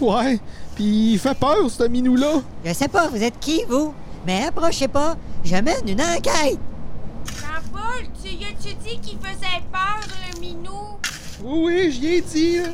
Ouais, 0.00 0.40
pis 0.74 1.12
il 1.12 1.18
fait 1.18 1.38
peur, 1.38 1.70
ce 1.70 1.84
minou-là. 1.84 2.40
Je 2.64 2.72
sais 2.72 2.88
pas, 2.88 3.08
vous 3.08 3.22
êtes 3.22 3.38
qui, 3.38 3.64
vous? 3.68 3.94
Mais 4.26 4.44
approchez 4.44 4.88
pas, 4.88 5.16
je 5.44 5.56
mène 5.56 5.88
une 5.88 6.00
enquête. 6.00 6.58
Tu 8.22 8.30
y 8.30 8.44
as-tu 8.44 8.74
dit 8.74 8.98
qu'il 9.00 9.18
faisait 9.18 9.62
peur, 9.72 10.00
le 10.32 10.40
minou? 10.40 10.98
Oui, 11.42 11.62
oui, 11.64 11.92
j'y 11.92 12.06
ai 12.14 12.20
dit. 12.20 12.58
là. 12.58 12.68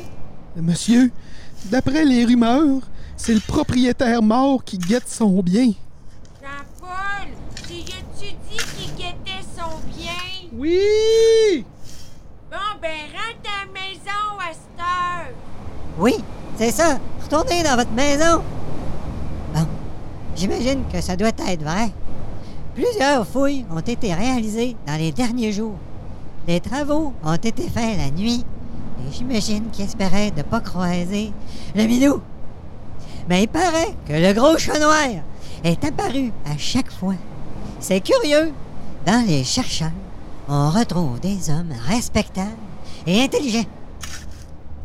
Monsieur, 0.55 1.11
d'après 1.65 2.03
les 2.05 2.25
rumeurs, 2.25 2.81
c'est 3.17 3.33
le 3.33 3.39
propriétaire 3.39 4.21
mort 4.21 4.63
qui 4.63 4.77
guette 4.77 5.09
son 5.09 5.41
bien. 5.41 5.71
Jean-Paul, 6.41 7.29
tu 7.67 7.73
y 7.73 7.81
as-tu 7.81 8.33
dit 8.49 8.57
qu'il 8.57 8.95
guettait 8.95 9.45
son 9.57 9.77
bien? 9.95 10.49
Oui! 10.53 11.65
Bon, 12.49 12.57
ben, 12.81 12.89
rentre 13.13 13.49
à 13.49 13.65
la 13.65 13.71
maison 13.71 14.39
à 14.39 14.51
cette 14.51 14.79
heure. 14.79 15.33
Oui, 15.97 16.15
c'est 16.57 16.71
ça. 16.71 16.99
Retournez 17.23 17.63
dans 17.63 17.75
votre 17.77 17.91
maison. 17.91 18.43
Bon, 19.53 19.67
j'imagine 20.35 20.83
que 20.91 20.99
ça 20.99 21.15
doit 21.15 21.29
être 21.29 21.61
vrai. 21.63 21.91
Plusieurs 22.75 23.27
fouilles 23.27 23.65
ont 23.69 23.81
été 23.81 24.13
réalisées 24.13 24.77
dans 24.87 24.95
les 24.95 25.11
derniers 25.11 25.51
jours. 25.51 25.75
Les 26.47 26.61
travaux 26.61 27.13
ont 27.23 27.35
été 27.35 27.69
faits 27.69 27.97
la 27.97 28.09
nuit 28.11 28.45
et 28.99 29.11
j'imagine 29.11 29.69
qu'ils 29.71 29.85
espéraient 29.85 30.31
ne 30.35 30.41
pas 30.41 30.61
croiser 30.61 31.33
le 31.75 31.83
minou. 31.83 32.21
Mais 33.27 33.43
il 33.43 33.47
paraît 33.49 33.93
que 34.07 34.13
le 34.13 34.33
gros 34.33 34.57
chat 34.57 34.79
noir 34.79 35.21
est 35.63 35.83
apparu 35.83 36.31
à 36.45 36.57
chaque 36.57 36.91
fois. 36.91 37.15
C'est 37.79 38.01
curieux. 38.01 38.53
Dans 39.05 39.25
les 39.27 39.43
chercheurs, 39.43 39.91
on 40.47 40.69
retrouve 40.69 41.19
des 41.19 41.49
hommes 41.49 41.73
respectables 41.87 42.49
et 43.05 43.21
intelligents. 43.21 43.65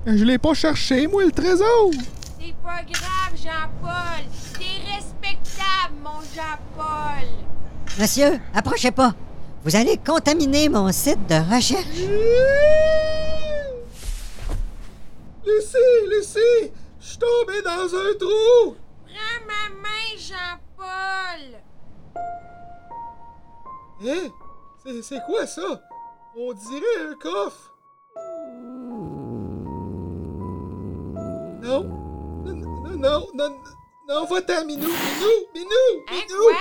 Je 0.07 0.25
l'ai 0.25 0.39
pas 0.39 0.55
cherché, 0.55 1.07
moi, 1.07 1.25
le 1.25 1.33
trésor. 1.33 1.91
C'est 2.41 2.55
pas 2.65 2.83
grave, 2.83 3.37
Jean-Paul. 3.37 4.25
T'es 4.55 4.93
respectable, 4.93 5.95
mon 6.03 6.21
Jean-Paul. 6.35 7.29
Monsieur, 7.99 8.39
approchez 8.55 8.91
pas. 8.91 9.15
Vous 9.65 9.75
allez 9.75 9.97
contaminer 9.97 10.69
mon 10.69 10.93
site 10.93 11.27
de 11.29 11.35
recherche. 11.55 11.85
Lucie, 15.45 16.09
Lucie, 16.11 16.73
je 17.01 17.07
suis 17.07 17.19
tombé 17.19 17.63
dans 17.63 17.95
un 17.95 18.15
trou. 18.19 18.77
Prends 19.07 19.47
ma 19.47 19.75
main, 19.81 20.17
Jean-Paul. 20.19 21.61
Hein? 24.05 24.29
C'est- 24.85 25.03
C'est 25.03 25.21
quoi 25.27 25.47
ça? 25.47 25.81
On 26.37 26.53
dirait 26.53 27.11
un 27.11 27.15
coffre. 27.15 27.73
Non. 31.63 31.83
Non, 32.45 32.55
non, 32.55 32.97
non, 32.99 33.27
non, 33.35 33.57
non, 34.09 34.25
va-t'en, 34.27 34.65
Minou, 34.67 34.87
Minou, 34.87 35.35
Minou, 35.55 36.05
Hein, 36.09 36.13
Minou. 36.29 36.43
quoi? 36.43 36.57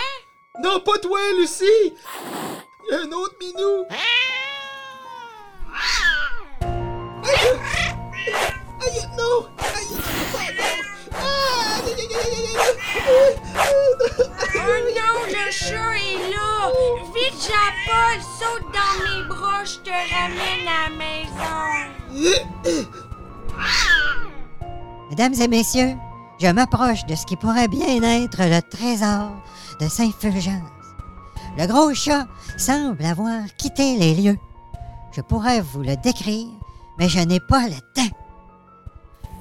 Non, 0.63 0.79
pas 0.79 0.97
toi, 0.99 1.19
Lucie. 1.37 1.93
Il 2.87 2.91
y 2.91 2.93
a 2.93 2.97
un 3.01 3.11
autre 3.11 3.35
Minou. 3.39 3.85
Aïe! 3.89 3.97
Non! 9.17 9.37
Ah! 9.57 9.63
Ah, 11.13 11.81
aïe. 11.85 12.07
Oh 14.55 14.77
non, 14.95 15.15
le 15.27 15.45
chat 15.51 15.97
est 15.97 16.29
là. 16.31 16.71
Vite, 17.13 17.39
Jean-Paul, 17.41 18.19
saute 18.39 18.67
dans 18.73 18.95
mes 19.03 19.23
bras, 19.27 19.63
je 19.63 19.77
te 19.79 19.89
ramène 19.89 20.67
à 20.67 20.69
la 20.83 20.89
maison. 20.95 21.59
Mesdames 25.09 25.35
et 25.39 25.47
messieurs, 25.47 25.95
je 26.39 26.47
m'approche 26.47 27.05
de 27.05 27.15
ce 27.15 27.25
qui 27.25 27.35
pourrait 27.35 27.67
bien 27.67 28.01
être 28.03 28.43
le 28.43 28.61
trésor 28.61 29.31
de 29.79 29.87
Saint-Fulgence. 29.87 30.71
Le 31.57 31.67
gros 31.67 31.93
chat 31.93 32.27
semble 32.57 33.05
avoir 33.05 33.43
quitté 33.57 33.97
les 33.97 34.15
lieux. 34.15 34.37
Je 35.13 35.21
pourrais 35.21 35.61
vous 35.61 35.81
le 35.81 35.95
décrire, 35.95 36.49
mais 36.97 37.07
je 37.07 37.19
n'ai 37.19 37.39
pas 37.39 37.67
le 37.67 37.79
temps. 37.93 38.15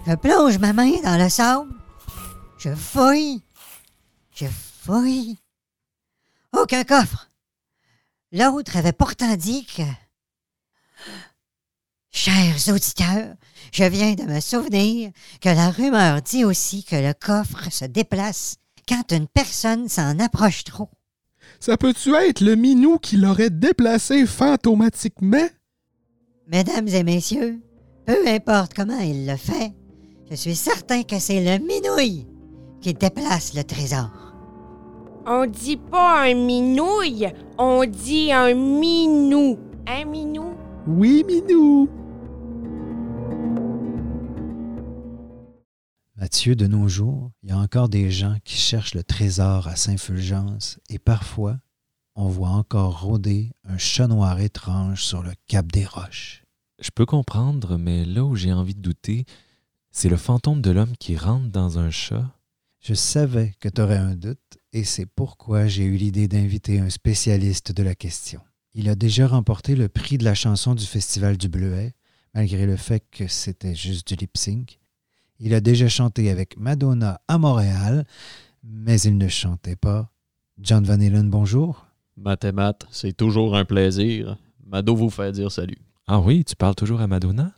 Je 0.06 0.14
plonge 0.14 0.58
ma 0.58 0.72
main 0.72 1.00
dans 1.02 1.16
le 1.20 1.28
sable. 1.28 1.74
Je 2.58 2.74
fouille. 2.74 3.42
Je 4.34 4.46
fouille. 4.46 5.38
Aucun 6.52 6.84
coffre. 6.84 7.28
L'autre 8.32 8.76
avait 8.76 8.92
pourtant 8.92 9.34
dit 9.36 9.66
que... 9.66 9.82
Chers 12.16 12.72
auditeurs, 12.72 13.34
je 13.72 13.82
viens 13.82 14.14
de 14.14 14.22
me 14.22 14.38
souvenir 14.38 15.10
que 15.40 15.48
la 15.48 15.70
rumeur 15.70 16.22
dit 16.22 16.44
aussi 16.44 16.84
que 16.84 16.94
le 16.94 17.12
coffre 17.12 17.72
se 17.72 17.84
déplace 17.86 18.54
quand 18.88 19.10
une 19.10 19.26
personne 19.26 19.88
s'en 19.88 20.20
approche 20.20 20.62
trop. 20.62 20.88
Ça 21.58 21.76
peut-tu 21.76 22.14
être 22.14 22.40
le 22.40 22.54
minou 22.54 22.98
qui 22.98 23.16
l'aurait 23.16 23.50
déplacé 23.50 24.26
fantomatiquement? 24.26 25.48
Mesdames 26.46 26.86
et 26.86 27.02
messieurs, 27.02 27.60
peu 28.06 28.28
importe 28.28 28.74
comment 28.74 29.00
il 29.00 29.26
le 29.26 29.36
fait, 29.36 29.72
je 30.30 30.36
suis 30.36 30.54
certain 30.54 31.02
que 31.02 31.18
c'est 31.18 31.42
le 31.42 31.66
minouille 31.66 32.28
qui 32.80 32.94
déplace 32.94 33.54
le 33.54 33.64
trésor. 33.64 34.12
On 35.26 35.46
dit 35.46 35.78
pas 35.78 36.22
un 36.22 36.34
minouille, 36.34 37.32
on 37.58 37.84
dit 37.84 38.30
un 38.30 38.54
minou. 38.54 39.58
Un 39.88 40.04
minou? 40.04 40.54
Oui, 40.86 41.24
minou. 41.26 41.88
Mathieu, 46.24 46.56
de 46.56 46.66
nos 46.66 46.88
jours, 46.88 47.32
il 47.42 47.50
y 47.50 47.52
a 47.52 47.58
encore 47.58 47.90
des 47.90 48.10
gens 48.10 48.38
qui 48.44 48.56
cherchent 48.56 48.94
le 48.94 49.04
trésor 49.04 49.68
à 49.68 49.76
Saint-Fulgence 49.76 50.78
et 50.88 50.98
parfois, 50.98 51.58
on 52.16 52.28
voit 52.28 52.48
encore 52.48 53.02
rôder 53.02 53.52
un 53.64 53.76
chat 53.76 54.06
noir 54.06 54.40
étrange 54.40 55.04
sur 55.04 55.22
le 55.22 55.32
cap 55.48 55.70
des 55.70 55.84
roches. 55.84 56.42
Je 56.80 56.88
peux 56.94 57.04
comprendre, 57.04 57.76
mais 57.76 58.06
là 58.06 58.24
où 58.24 58.36
j'ai 58.36 58.54
envie 58.54 58.74
de 58.74 58.80
douter, 58.80 59.26
c'est 59.90 60.08
le 60.08 60.16
fantôme 60.16 60.62
de 60.62 60.70
l'homme 60.70 60.96
qui 60.96 61.14
rentre 61.18 61.50
dans 61.50 61.78
un 61.78 61.90
chat. 61.90 62.24
Je 62.80 62.94
savais 62.94 63.52
que 63.60 63.68
tu 63.68 63.82
aurais 63.82 63.98
un 63.98 64.14
doute 64.14 64.58
et 64.72 64.84
c'est 64.84 65.04
pourquoi 65.04 65.66
j'ai 65.66 65.84
eu 65.84 65.98
l'idée 65.98 66.26
d'inviter 66.26 66.78
un 66.80 66.88
spécialiste 66.88 67.72
de 67.72 67.82
la 67.82 67.94
question. 67.94 68.40
Il 68.72 68.88
a 68.88 68.94
déjà 68.94 69.26
remporté 69.26 69.76
le 69.76 69.90
prix 69.90 70.16
de 70.16 70.24
la 70.24 70.34
chanson 70.34 70.74
du 70.74 70.86
Festival 70.86 71.36
du 71.36 71.50
Bleuet, 71.50 71.92
malgré 72.32 72.64
le 72.64 72.78
fait 72.78 73.04
que 73.10 73.28
c'était 73.28 73.74
juste 73.74 74.08
du 74.08 74.14
lip 74.16 74.38
sync. 74.38 74.78
Il 75.40 75.54
a 75.54 75.60
déjà 75.60 75.88
chanté 75.88 76.30
avec 76.30 76.56
Madonna 76.56 77.20
à 77.28 77.38
Montréal, 77.38 78.06
mais 78.62 79.00
il 79.00 79.18
ne 79.18 79.28
chantait 79.28 79.76
pas. 79.76 80.10
John 80.58 80.84
Van 80.84 80.94
Halen, 80.94 81.28
bonjour. 81.28 81.86
Mathémat, 82.16 82.78
c'est 82.90 83.16
toujours 83.16 83.56
un 83.56 83.64
plaisir. 83.64 84.38
Mado 84.64 84.94
vous 84.94 85.10
fait 85.10 85.32
dire 85.32 85.50
salut. 85.50 85.78
Ah 86.06 86.20
oui, 86.20 86.44
tu 86.44 86.54
parles 86.54 86.76
toujours 86.76 87.00
à 87.00 87.06
Madonna? 87.06 87.52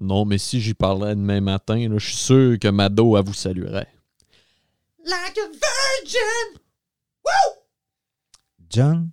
Non, 0.00 0.24
mais 0.24 0.38
si 0.38 0.60
j'y 0.60 0.74
parlais 0.74 1.14
demain 1.14 1.40
matin, 1.40 1.88
je 1.96 2.06
suis 2.06 2.16
sûr 2.16 2.58
que 2.58 2.68
Mado, 2.68 3.16
elle 3.16 3.24
vous 3.24 3.32
saluerait. 3.32 3.88
Like 5.04 5.38
a 5.38 5.48
virgin! 5.48 6.60
John, 8.70 9.10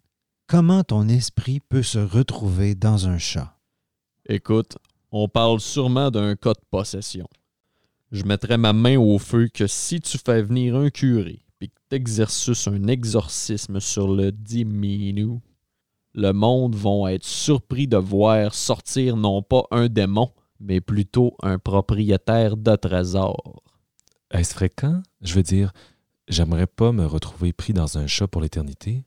comment 0.47 0.83
ton 0.83 1.07
esprit 1.07 1.61
peut 1.61 1.83
se 1.83 1.99
retrouver 1.99 2.75
dans 2.75 3.07
un 3.07 3.17
chat? 3.17 3.57
Écoute, 4.27 4.77
on 5.11 5.29
parle 5.29 5.61
sûrement 5.61 6.11
d'un 6.11 6.35
cas 6.35 6.53
de 6.53 6.61
possession. 6.69 7.27
Je 8.15 8.23
mettrais 8.23 8.57
ma 8.57 8.71
main 8.71 8.97
au 8.97 9.19
feu 9.19 9.49
que 9.53 9.67
si 9.67 9.99
tu 9.99 10.17
fais 10.17 10.41
venir 10.41 10.77
un 10.77 10.89
curé 10.89 11.41
et 11.59 11.67
que 11.67 11.79
t'exerces 11.89 12.65
un 12.65 12.87
exorcisme 12.87 13.81
sur 13.81 14.07
le 14.07 14.31
dit 14.31 14.63
minou, 14.63 15.41
le 16.13 16.31
monde 16.31 16.75
vont 16.75 17.09
être 17.09 17.25
surpris 17.25 17.89
de 17.89 17.97
voir 17.97 18.53
sortir 18.55 19.17
non 19.17 19.41
pas 19.41 19.63
un 19.69 19.89
démon, 19.89 20.31
mais 20.61 20.79
plutôt 20.79 21.35
un 21.43 21.59
propriétaire 21.59 22.55
de 22.55 22.77
trésor. 22.77 23.61
Est-ce 24.31 24.53
fréquent? 24.53 25.03
Je 25.19 25.33
veux 25.33 25.43
dire, 25.43 25.73
j'aimerais 26.29 26.67
pas 26.67 26.93
me 26.93 27.05
retrouver 27.05 27.51
pris 27.51 27.73
dans 27.73 27.97
un 27.97 28.07
chat 28.07 28.29
pour 28.29 28.41
l'éternité. 28.41 29.03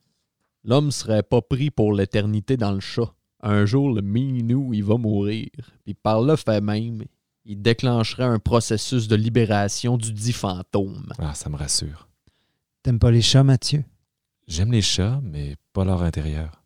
L'homme 0.64 0.90
serait 0.90 1.22
pas 1.22 1.40
pris 1.40 1.70
pour 1.70 1.94
l'éternité 1.94 2.58
dans 2.58 2.72
le 2.72 2.80
chat. 2.80 3.14
Un 3.40 3.64
jour, 3.64 3.90
le 3.90 4.02
minou, 4.02 4.74
il 4.74 4.84
va 4.84 4.98
mourir. 4.98 5.48
Puis 5.86 5.94
par 5.94 6.20
le 6.20 6.36
fait 6.36 6.60
même, 6.60 7.04
il 7.50 7.62
déclencherait 7.62 8.24
un 8.24 8.38
processus 8.38 9.08
de 9.08 9.16
libération 9.16 9.96
du 9.96 10.12
dit 10.12 10.34
fantôme. 10.34 11.10
Ah, 11.18 11.34
ça 11.34 11.48
me 11.48 11.56
rassure. 11.56 12.06
T'aimes 12.82 12.98
pas 12.98 13.10
les 13.10 13.22
chats, 13.22 13.42
Mathieu? 13.42 13.84
J'aime 14.46 14.70
les 14.70 14.82
chats, 14.82 15.18
mais 15.22 15.56
pas 15.72 15.84
leur 15.84 16.02
intérieur. 16.02 16.62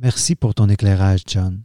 Merci 0.00 0.34
pour 0.34 0.52
ton 0.52 0.68
éclairage, 0.68 1.22
John. 1.28 1.62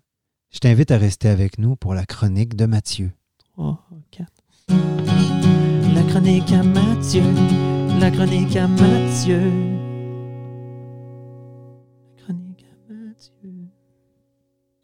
Je 0.51 0.59
t'invite 0.59 0.91
à 0.91 0.99
rester 0.99 1.27
avec 1.27 1.57
nous 1.57 1.75
pour 1.75 1.95
la 1.95 2.05
chronique 2.05 2.55
de 2.55 2.67
Mathieu. 2.67 3.11
Oh, 3.57 3.77
quatre. 4.11 4.43
La 4.69 6.03
chronique 6.03 6.51
à 6.51 6.61
Mathieu. 6.61 7.23
La 7.99 8.11
chronique 8.11 8.55
à 8.55 8.67
Mathieu. 8.67 9.41
La 12.15 12.23
chronique 12.23 12.63
à 12.63 12.93
Mathieu. 12.93 13.53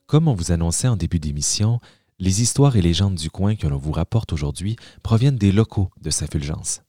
Comme 0.07 0.27
on 0.27 0.33
vous 0.33 0.51
annonçait 0.51 0.87
en 0.87 0.97
début 0.97 1.19
d'émission, 1.19 1.79
les 2.19 2.41
histoires 2.41 2.75
et 2.75 2.81
légendes 2.81 3.15
du 3.15 3.29
coin 3.29 3.55
que 3.55 3.67
l'on 3.67 3.77
vous 3.77 3.91
rapporte 3.91 4.33
aujourd'hui 4.33 4.75
proviennent 5.03 5.37
des 5.37 5.51
locaux 5.51 5.89
de 6.01 6.09
Saint-Fulgence. 6.09 6.81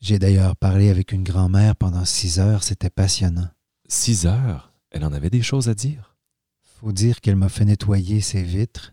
J'ai 0.00 0.18
d'ailleurs 0.18 0.56
parlé 0.56 0.90
avec 0.90 1.12
une 1.12 1.22
grand-mère 1.22 1.76
pendant 1.76 2.04
six 2.04 2.38
heures, 2.38 2.62
c'était 2.62 2.90
passionnant. 2.90 3.48
Six 3.88 4.26
heures, 4.26 4.72
elle 4.90 5.04
en 5.04 5.12
avait 5.12 5.30
des 5.30 5.42
choses 5.42 5.68
à 5.68 5.74
dire? 5.74 6.16
Faut 6.62 6.92
dire 6.92 7.20
qu'elle 7.20 7.36
m'a 7.36 7.48
fait 7.48 7.64
nettoyer 7.64 8.20
ses 8.20 8.42
vitres, 8.42 8.92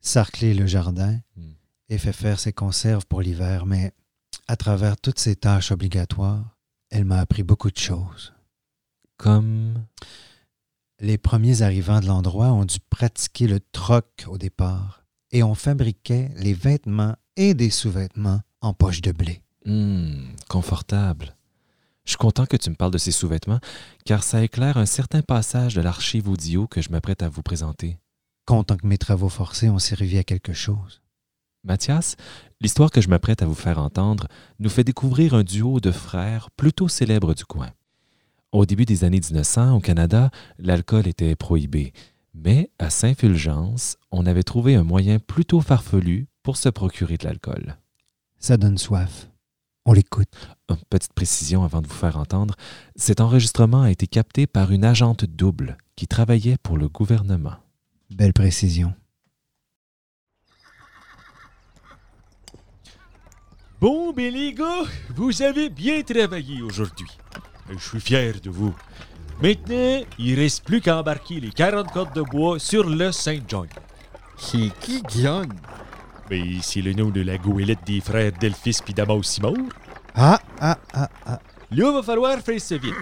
sarcler 0.00 0.54
le 0.54 0.66
jardin 0.66 1.18
Hmm. 1.36 1.54
et 1.88 1.98
fait 1.98 2.12
faire 2.12 2.38
ses 2.38 2.52
conserves 2.52 3.06
pour 3.06 3.22
l'hiver, 3.22 3.66
mais 3.66 3.92
à 4.46 4.56
travers 4.56 4.96
toutes 4.96 5.18
ces 5.18 5.36
tâches 5.36 5.72
obligatoires, 5.72 6.56
elle 6.90 7.04
m'a 7.04 7.18
appris 7.18 7.42
beaucoup 7.42 7.70
de 7.70 7.78
choses. 7.78 8.32
Comme... 9.16 9.86
Les 11.00 11.18
premiers 11.18 11.62
arrivants 11.62 12.00
de 12.00 12.06
l'endroit 12.06 12.52
ont 12.52 12.64
dû 12.64 12.78
pratiquer 12.88 13.48
le 13.48 13.58
troc 13.58 14.24
au 14.28 14.38
départ 14.38 15.03
et 15.34 15.42
on 15.42 15.54
fabriquait 15.54 16.30
les 16.36 16.54
vêtements 16.54 17.16
et 17.36 17.54
des 17.54 17.68
sous-vêtements 17.68 18.40
en 18.60 18.72
poche 18.72 19.02
de 19.02 19.10
blé. 19.10 19.42
Hmm, 19.66 20.28
confortable. 20.48 21.36
Je 22.04 22.10
suis 22.10 22.18
content 22.18 22.46
que 22.46 22.56
tu 22.56 22.70
me 22.70 22.76
parles 22.76 22.92
de 22.92 22.98
ces 22.98 23.10
sous-vêtements, 23.10 23.58
car 24.04 24.22
ça 24.22 24.44
éclaire 24.44 24.76
un 24.76 24.86
certain 24.86 25.22
passage 25.22 25.74
de 25.74 25.80
l'archive 25.80 26.28
audio 26.28 26.68
que 26.68 26.80
je 26.80 26.90
m'apprête 26.90 27.22
à 27.24 27.28
vous 27.28 27.42
présenter. 27.42 27.98
Content 28.46 28.76
que 28.76 28.86
mes 28.86 28.98
travaux 28.98 29.28
forcés 29.28 29.68
ont 29.68 29.80
servi 29.80 30.18
à 30.18 30.22
quelque 30.22 30.52
chose. 30.52 31.02
Mathias, 31.64 32.14
l'histoire 32.60 32.92
que 32.92 33.00
je 33.00 33.08
m'apprête 33.08 33.42
à 33.42 33.46
vous 33.46 33.54
faire 33.54 33.80
entendre 33.80 34.28
nous 34.60 34.70
fait 34.70 34.84
découvrir 34.84 35.34
un 35.34 35.42
duo 35.42 35.80
de 35.80 35.90
frères 35.90 36.50
plutôt 36.52 36.86
célèbres 36.86 37.34
du 37.34 37.44
coin. 37.44 37.70
Au 38.52 38.66
début 38.66 38.84
des 38.84 39.02
années 39.02 39.18
1900, 39.18 39.72
au 39.72 39.80
Canada, 39.80 40.30
l'alcool 40.58 41.08
était 41.08 41.34
prohibé, 41.34 41.92
mais 42.34 42.70
à 42.78 42.90
Saint-Fulgence, 42.90 43.96
on 44.10 44.26
avait 44.26 44.42
trouvé 44.42 44.74
un 44.74 44.82
moyen 44.82 45.18
plutôt 45.18 45.60
farfelu 45.60 46.26
pour 46.42 46.56
se 46.56 46.68
procurer 46.68 47.16
de 47.16 47.24
l'alcool. 47.24 47.76
Ça 48.38 48.56
donne 48.56 48.76
soif. 48.76 49.28
On 49.86 49.92
l'écoute. 49.92 50.50
Une 50.68 50.76
petite 50.88 51.12
précision 51.12 51.62
avant 51.62 51.82
de 51.82 51.86
vous 51.86 51.94
faire 51.94 52.18
entendre, 52.18 52.56
cet 52.96 53.20
enregistrement 53.20 53.82
a 53.82 53.90
été 53.90 54.06
capté 54.06 54.46
par 54.46 54.72
une 54.72 54.84
agente 54.84 55.24
double 55.24 55.76
qui 55.94 56.06
travaillait 56.06 56.56
pour 56.62 56.78
le 56.78 56.88
gouvernement. 56.88 57.56
Belle 58.10 58.32
précision. 58.32 58.94
Bon, 63.80 64.12
ben 64.12 64.32
les 64.32 64.54
gars, 64.54 64.84
vous 65.14 65.42
avez 65.42 65.68
bien 65.68 66.02
travaillé 66.02 66.62
aujourd'hui. 66.62 67.08
Je 67.70 67.78
suis 67.78 68.00
fier 68.00 68.40
de 68.40 68.48
vous. 68.50 68.74
Maintenant, 69.42 70.00
il 70.18 70.38
reste 70.38 70.64
plus 70.64 70.80
qu'à 70.80 70.98
embarquer 70.98 71.40
les 71.40 71.50
40 71.50 71.92
cordes 71.92 72.14
de 72.14 72.22
bois 72.22 72.58
sur 72.58 72.88
le 72.88 73.12
Saint 73.12 73.40
John. 73.46 73.66
C'est 74.36 74.70
qui, 74.80 75.02
John? 75.20 75.48
Mais 76.30 76.42
c'est 76.62 76.80
le 76.80 76.92
nom 76.92 77.10
de 77.10 77.20
la 77.20 77.36
goélette 77.36 77.84
des 77.86 78.00
frères 78.00 78.32
Delphis 78.32 78.78
puis 78.84 78.94
d'Amos 78.94 79.22
Simard. 79.24 79.52
Ah, 80.14 80.40
ah, 80.60 80.78
ah, 80.94 81.10
ah. 81.26 81.40
Là, 81.70 81.92
va 81.92 82.02
falloir 82.02 82.38
faire 82.38 82.60
ça 82.60 82.76
vite. 82.76 82.94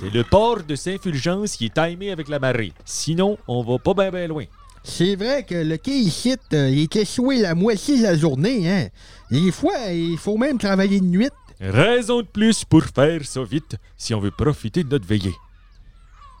C'est 0.00 0.12
le 0.12 0.24
port 0.24 0.62
de 0.62 0.74
Saint-Fulgence 0.74 1.56
qui 1.56 1.66
est 1.66 1.74
timé 1.74 2.10
avec 2.10 2.28
la 2.28 2.38
marée. 2.38 2.72
Sinon, 2.84 3.36
on 3.46 3.62
va 3.62 3.78
pas 3.78 3.94
bien 3.94 4.10
ben 4.10 4.28
loin. 4.28 4.44
C'est 4.84 5.14
vrai 5.14 5.44
que 5.44 5.54
le 5.54 5.76
quai 5.76 5.92
ici, 5.92 6.34
euh, 6.54 6.68
il 6.68 6.80
est 6.80 6.96
échoué 6.96 7.38
la 7.38 7.54
moitié 7.54 7.98
de 7.98 8.02
la 8.02 8.16
journée, 8.16 8.68
hein. 8.68 8.88
Des 9.30 9.52
fois, 9.52 9.92
il 9.92 10.18
faut 10.18 10.36
même 10.36 10.58
travailler 10.58 11.00
de 11.00 11.04
nuit. 11.06 11.30
Raison 11.62 12.22
de 12.22 12.26
plus 12.26 12.64
pour 12.64 12.82
faire 12.84 13.24
ça 13.24 13.44
vite 13.44 13.76
si 13.96 14.14
on 14.14 14.20
veut 14.20 14.32
profiter 14.32 14.82
de 14.82 14.88
notre 14.88 15.06
veillée. 15.06 15.34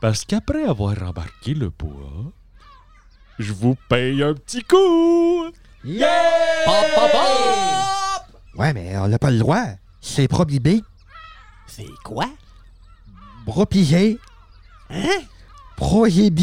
Parce 0.00 0.24
qu'après 0.24 0.64
avoir 0.64 1.00
embarqué 1.00 1.54
le 1.54 1.70
bois, 1.70 2.32
je 3.38 3.52
vous 3.52 3.76
paye 3.88 4.20
un 4.20 4.34
petit 4.34 4.64
coup. 4.64 5.44
Ouais, 8.56 8.72
mais 8.74 8.96
on 8.98 9.06
n'a 9.06 9.18
pas 9.20 9.30
le 9.30 9.38
droit. 9.38 9.64
C'est 10.00 10.26
prohibé. 10.26 10.82
C'est 11.68 11.86
quoi? 12.02 12.26
Propié 13.46 14.18
Hein? 14.90 15.20
B. 15.78 16.40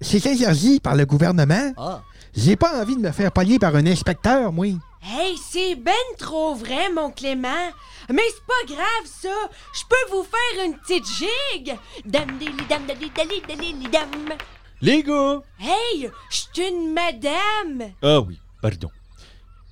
C'est 0.00 0.26
interdit 0.26 0.78
par 0.78 0.94
le 0.94 1.06
gouvernement. 1.06 1.72
Ah. 1.78 2.02
J'ai 2.34 2.56
pas 2.56 2.82
envie 2.82 2.96
de 2.96 3.00
me 3.00 3.12
faire 3.12 3.32
pogner 3.32 3.58
par 3.58 3.74
un 3.76 3.86
inspecteur, 3.86 4.52
moi. 4.52 4.66
Hey, 5.04 5.36
c'est 5.36 5.74
ben 5.74 5.92
trop 6.16 6.54
vrai, 6.54 6.88
mon 6.90 7.10
Clément. 7.10 7.72
Mais 8.08 8.22
c'est 8.34 8.46
pas 8.46 8.74
grave, 8.74 9.06
ça. 9.06 9.34
Je 9.74 9.82
peux 9.88 10.14
vous 10.16 10.22
faire 10.24 10.64
une 10.64 10.78
petite 10.78 11.06
gigue. 11.06 11.76
Dam 12.04 12.38
dili 12.38 12.64
dam 12.68 12.86
dali 12.86 13.10
dali 13.10 13.42
dali 13.46 13.88
dam. 13.90 14.36
Les 14.80 15.02
gars! 15.02 15.42
Hey, 15.58 16.08
je 16.30 16.36
suis 16.36 16.68
une 16.68 16.92
madame. 16.92 17.92
Ah 18.00 18.20
oui, 18.20 18.38
pardon. 18.60 18.90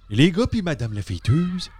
Les 0.08 0.32
gars 0.32 0.48
puis 0.48 0.62
Madame 0.62 0.94
la 0.94 1.02
fêteuse, 1.02 1.70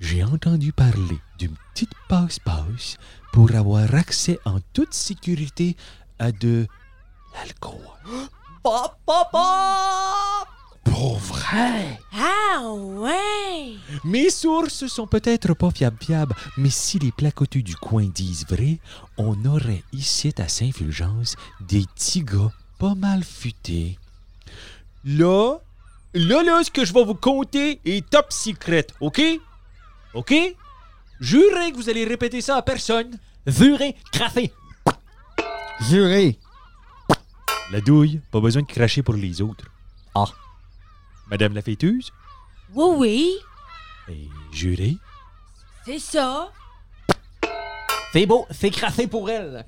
j'ai 0.00 0.24
entendu 0.24 0.72
parler 0.72 1.18
d'une 1.38 1.54
petite 1.72 1.94
passe-passe 2.08 2.96
pour 3.32 3.54
avoir 3.54 3.94
accès 3.94 4.40
en 4.44 4.58
toute 4.72 4.94
sécurité 4.94 5.76
à 6.18 6.32
de 6.32 6.66
l'alcool. 7.34 7.78
Pop, 8.62 8.98
pop, 9.06 9.28
pop! 9.30 10.59
Pour 10.84 11.18
vrai? 11.18 12.00
Ah 12.12 12.62
ouais. 12.62 13.74
Mes 14.04 14.30
sources 14.30 14.86
sont 14.86 15.06
peut-être 15.06 15.54
pas 15.54 15.70
fiables 15.70 16.02
fiables, 16.02 16.34
mais 16.56 16.70
si 16.70 16.98
les 16.98 17.12
placoteux 17.12 17.62
du 17.62 17.76
coin 17.76 18.06
disent 18.06 18.46
vrai, 18.48 18.78
on 19.18 19.44
aurait 19.44 19.84
ici 19.92 20.32
à 20.38 20.48
Saint-Fulgence 20.48 21.36
des 21.60 21.84
petits 21.94 22.24
gars 22.24 22.50
pas 22.78 22.94
mal 22.94 23.24
futés. 23.24 23.98
Là, 25.04 25.58
là, 26.14 26.42
là, 26.42 26.62
ce 26.64 26.70
que 26.70 26.84
je 26.84 26.94
vais 26.94 27.04
vous 27.04 27.14
conter 27.14 27.80
est 27.84 28.08
top 28.08 28.32
secret, 28.32 28.86
OK? 29.00 29.20
OK? 30.14 30.34
Jurez 31.20 31.72
que 31.72 31.76
vous 31.76 31.90
allez 31.90 32.04
répéter 32.04 32.40
ça 32.40 32.56
à 32.56 32.62
personne. 32.62 33.18
Juré, 33.46 33.96
crassé. 34.12 34.52
Juré. 35.88 36.38
La 37.70 37.80
douille, 37.80 38.20
pas 38.30 38.40
besoin 38.40 38.62
de 38.62 38.66
cracher 38.66 39.02
pour 39.02 39.14
les 39.14 39.40
autres. 39.40 39.64
Ah. 40.14 40.24
Madame 41.30 41.54
la 41.54 41.62
fêteuse, 41.62 42.10
Oui, 42.74 42.94
oui, 42.98 43.36
et 44.08 44.28
jurez. 44.52 44.96
c'est 45.84 45.98
ça. 45.98 46.50
C'est 48.12 48.26
beau, 48.26 48.46
c'est 48.50 48.70
crassé 48.70 49.06
pour 49.06 49.30
elle. 49.30 49.64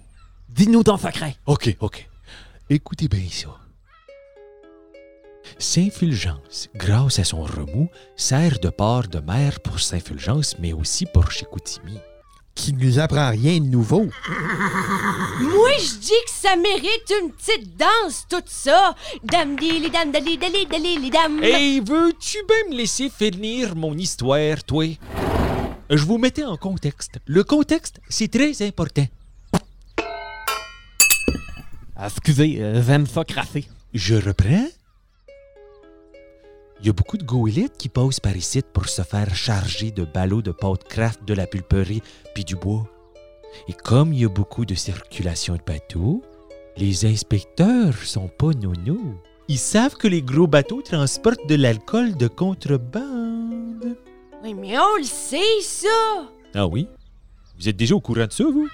Dis-nous 0.48 0.82
ton 0.82 0.96
secret. 0.96 1.36
OK, 1.46 1.76
OK. 1.80 2.08
Écoutez 2.68 3.06
bien 3.08 3.28
ça. 3.30 3.56
Saint-Fulgence, 5.58 6.68
grâce 6.74 7.18
à 7.18 7.24
son 7.24 7.42
remous, 7.42 7.88
sert 8.16 8.58
de 8.58 8.68
port 8.70 9.06
de 9.06 9.20
mer 9.20 9.60
pour 9.60 9.78
Saint-Fulgence, 9.80 10.56
mais 10.58 10.72
aussi 10.72 11.06
pour 11.06 11.30
Chicoutimi. 11.30 11.98
Qui 12.54 12.72
nous 12.74 12.98
apprend 12.98 13.30
rien 13.30 13.58
de 13.60 13.66
nouveau. 13.66 14.08
Moi, 15.40 15.70
je 15.78 15.98
dis 15.98 16.22
que 16.26 16.30
ça 16.30 16.54
mérite 16.56 17.12
une 17.20 17.30
petite 17.32 17.76
danse, 17.76 18.26
tout 18.28 18.42
ça. 18.46 18.94
Dam 19.24 19.56
dili 19.56 19.90
dam 19.90 20.12
dali 20.12 20.36
dali 20.38 20.66
dali 20.66 21.10
dam. 21.10 21.42
Hey, 21.42 21.80
veux-tu 21.80 22.38
bien 22.46 22.70
me 22.70 22.76
laisser 22.76 23.08
finir 23.10 23.74
mon 23.74 23.96
histoire, 23.96 24.62
toi? 24.64 24.86
Je 25.90 26.04
vous 26.04 26.18
mettais 26.18 26.44
en 26.44 26.56
contexte. 26.56 27.18
Le 27.26 27.42
contexte, 27.42 28.00
c'est 28.08 28.30
très 28.30 28.62
important. 28.66 29.06
Ah, 31.96 32.06
excusez, 32.06 32.58
euh, 32.60 33.04
crassé. 33.26 33.66
Je 33.94 34.14
reprends. 34.14 34.68
Il 36.82 36.86
y 36.86 36.90
a 36.90 36.92
beaucoup 36.92 37.16
de 37.16 37.22
goélites 37.24 37.78
qui 37.78 37.88
passent 37.88 38.18
par 38.18 38.36
ici 38.36 38.60
pour 38.72 38.88
se 38.88 39.02
faire 39.02 39.32
charger 39.36 39.92
de 39.92 40.04
ballots 40.04 40.42
de 40.42 40.50
pâte 40.50 40.82
craft, 40.88 41.24
de 41.24 41.32
la 41.32 41.46
pulperie 41.46 42.02
puis 42.34 42.44
du 42.44 42.56
bois. 42.56 42.84
Et 43.68 43.72
comme 43.72 44.12
il 44.12 44.20
y 44.20 44.24
a 44.24 44.28
beaucoup 44.28 44.64
de 44.64 44.74
circulation 44.74 45.54
de 45.54 45.62
bateaux, 45.64 46.22
les 46.76 47.04
inspecteurs 47.06 47.94
sont 47.98 48.26
pas 48.28 48.50
nonos. 48.50 49.14
Ils 49.46 49.58
savent 49.58 49.96
que 49.96 50.08
les 50.08 50.22
gros 50.22 50.48
bateaux 50.48 50.82
transportent 50.82 51.46
de 51.48 51.54
l'alcool 51.54 52.16
de 52.16 52.26
contrebande. 52.26 53.96
Oui, 54.42 54.54
mais 54.54 54.76
on 54.76 54.96
le 54.96 55.04
sait, 55.04 55.60
ça. 55.60 56.30
Ah 56.54 56.66
oui? 56.66 56.88
Vous 57.58 57.68
êtes 57.68 57.76
déjà 57.76 57.94
au 57.94 58.00
courant 58.00 58.26
de 58.26 58.32
ça, 58.32 58.44
vous? 58.44 58.68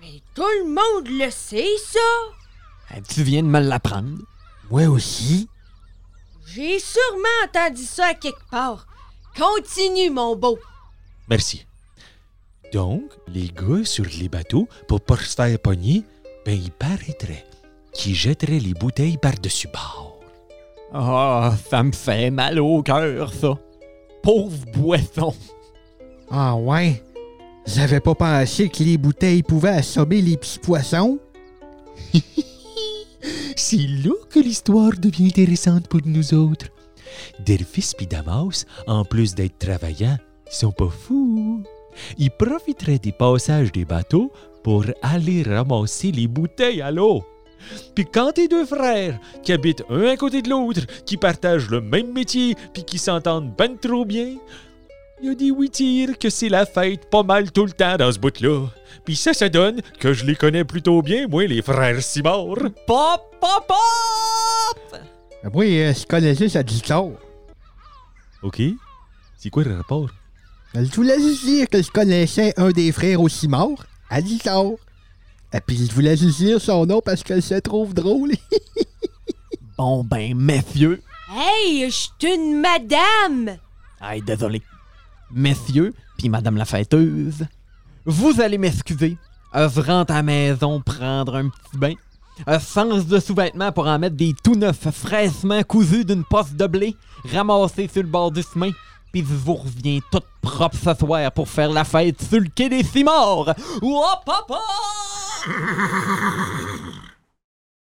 Mais 0.00 0.20
tout 0.34 0.42
le 0.64 0.68
monde 0.70 1.06
le 1.08 1.30
sait, 1.30 1.68
ça. 1.86 2.96
Euh, 2.96 3.00
Tu 3.08 3.22
viens 3.22 3.44
de 3.44 3.48
me 3.48 3.60
l'apprendre. 3.60 4.18
Moi 4.70 4.86
aussi. 4.88 5.48
J'ai 6.54 6.78
sûrement 6.78 7.46
entendu 7.46 7.82
ça 7.82 8.06
à 8.06 8.14
quelque 8.14 8.48
part. 8.50 8.86
Continue, 9.38 10.10
mon 10.10 10.36
beau. 10.36 10.58
Merci. 11.28 11.64
Donc, 12.72 13.04
les 13.28 13.48
gars 13.48 13.84
sur 13.84 14.04
les 14.18 14.28
bateaux, 14.28 14.68
pour 14.86 15.00
pas 15.00 15.16
se 15.16 15.34
faire 15.34 15.58
pogner, 15.58 16.04
ben, 16.44 16.52
il 16.52 16.70
paraîtrait 16.70 17.44
qu'ils 17.92 18.14
jetteraient 18.14 18.58
les 18.58 18.74
bouteilles 18.74 19.16
par-dessus 19.16 19.68
bord. 19.68 20.20
Ah, 20.92 21.54
ça 21.70 21.82
me 21.82 21.92
fait 21.92 22.30
mal 22.30 22.60
au 22.60 22.82
cœur, 22.82 23.32
ça. 23.32 23.58
Pauvre 24.22 24.66
boisson. 24.74 25.34
Ah 26.30 26.54
ouais? 26.54 27.02
J'avais 27.64 28.00
pas 28.00 28.14
pensé 28.14 28.68
que 28.68 28.82
les 28.82 28.98
bouteilles 28.98 29.42
pouvaient 29.42 29.70
assommer 29.70 30.20
les 30.20 30.36
petits 30.36 30.58
poissons. 30.58 31.18
C'est 33.56 33.76
là 33.76 34.14
que 34.30 34.40
l'histoire 34.40 34.92
devient 34.98 35.26
intéressante 35.26 35.88
pour 35.88 36.00
nous 36.04 36.34
autres. 36.34 36.66
Delphis 37.44 37.92
et 38.00 38.08
en 38.86 39.04
plus 39.04 39.34
d'être 39.34 39.58
travaillants, 39.58 40.18
sont 40.50 40.72
pas 40.72 40.88
fous. 40.88 41.62
Ils 42.18 42.30
profiteraient 42.30 42.98
des 42.98 43.12
passages 43.12 43.72
des 43.72 43.84
bateaux 43.84 44.32
pour 44.62 44.84
aller 45.02 45.42
ramasser 45.42 46.12
les 46.12 46.28
bouteilles 46.28 46.82
à 46.82 46.90
l'eau. 46.90 47.24
Puis 47.94 48.06
quand 48.06 48.32
tes 48.32 48.48
deux 48.48 48.66
frères, 48.66 49.18
qui 49.42 49.52
habitent 49.52 49.84
un 49.88 50.06
à 50.06 50.16
côté 50.16 50.42
de 50.42 50.50
l'autre, 50.50 50.82
qui 51.04 51.16
partagent 51.16 51.70
le 51.70 51.80
même 51.80 52.12
métier, 52.12 52.56
puis 52.72 52.84
qui 52.84 52.98
s'entendent 52.98 53.54
ben 53.56 53.76
trop 53.76 54.04
bien, 54.04 54.36
il 55.22 55.28
y 55.28 55.30
a 55.30 55.34
des 55.36 55.50
oui-tires 55.52 56.18
que 56.18 56.28
c'est 56.28 56.48
la 56.48 56.66
fête 56.66 57.08
pas 57.08 57.22
mal 57.22 57.52
tout 57.52 57.64
le 57.64 57.70
temps 57.70 57.96
dans 57.96 58.10
ce 58.10 58.18
bout-là. 58.18 58.66
Puis 59.04 59.14
ça, 59.14 59.32
ça 59.32 59.48
donne 59.48 59.80
que 60.00 60.12
je 60.12 60.24
les 60.24 60.34
connais 60.34 60.64
plutôt 60.64 61.00
bien, 61.00 61.28
moi, 61.28 61.46
les 61.46 61.62
frères 61.62 62.02
Simard. 62.02 62.56
Pop, 62.86 63.36
pop, 63.40 63.66
pop! 63.68 65.00
Moi, 65.52 65.64
euh, 65.64 65.94
je 65.94 66.06
connais 66.06 66.34
juste 66.34 66.56
à 66.56 66.64
Dictor. 66.64 67.12
OK. 68.42 68.60
C'est 69.36 69.50
quoi 69.50 69.62
le 69.62 69.76
rapport? 69.76 70.10
Je 70.74 70.92
voulais 70.94 71.20
juste 71.20 71.44
dire 71.44 71.68
que 71.68 71.80
je 71.80 71.90
connaissais 71.90 72.52
un 72.56 72.70
des 72.70 72.90
frères 72.90 73.20
aussi 73.20 73.46
morts, 73.46 73.84
à 74.10 74.20
Dictor. 74.20 74.74
Et 75.52 75.60
puis 75.60 75.86
je 75.86 75.92
voulais 75.92 76.16
juste 76.16 76.38
dire 76.38 76.60
son 76.60 76.84
nom 76.84 77.00
parce 77.00 77.22
que 77.22 77.40
je 77.40 77.54
le 77.54 77.60
trouve 77.60 77.94
drôle. 77.94 78.32
Bon 79.78 80.04
ben, 80.04 80.36
messieurs. 80.36 81.02
Hey, 81.34 81.90
je 81.90 81.90
suis 81.90 82.34
une 82.34 82.60
madame. 82.60 83.56
Aïe, 84.00 84.22
désolé. 84.22 84.62
Messieurs, 85.32 85.94
puis 86.18 86.28
madame 86.28 86.56
la 86.56 86.64
fêteuse, 86.64 87.46
vous 88.04 88.40
allez 88.40 88.58
m'excuser. 88.58 89.16
Euh, 89.54 89.68
Je 89.68 89.80
rentre 89.80 90.12
à 90.12 90.16
la 90.16 90.22
maison 90.22 90.80
prendre 90.80 91.36
un 91.36 91.48
petit 91.48 91.76
bain. 91.76 91.94
Un 92.46 92.58
sens 92.58 93.06
de 93.06 93.18
sous-vêtements 93.20 93.72
pour 93.72 93.86
en 93.86 93.98
mettre 93.98 94.16
des 94.16 94.34
tout 94.42 94.54
neufs, 94.54 94.90
fraîchement 94.90 95.62
cousus 95.62 96.04
d'une 96.04 96.24
poste 96.24 96.54
de 96.56 96.66
blé, 96.66 96.96
ramassés 97.30 97.88
sur 97.92 98.02
le 98.02 98.08
bord 98.08 98.30
du 98.30 98.42
chemin. 98.42 98.70
Puis 99.12 99.20
je 99.20 99.34
vous 99.34 99.54
reviens 99.54 100.00
tout 100.10 100.22
propre 100.40 100.76
ce 100.76 100.94
soir 100.94 101.30
pour 101.32 101.48
faire 101.48 101.70
la 101.70 101.84
fête 101.84 102.22
sur 102.22 102.40
le 102.40 102.48
quai 102.48 102.70
des 102.70 102.82
Simords. 102.82 103.50
Hop, 103.82 104.22
hop, 104.26 104.50
hop! 104.50 104.52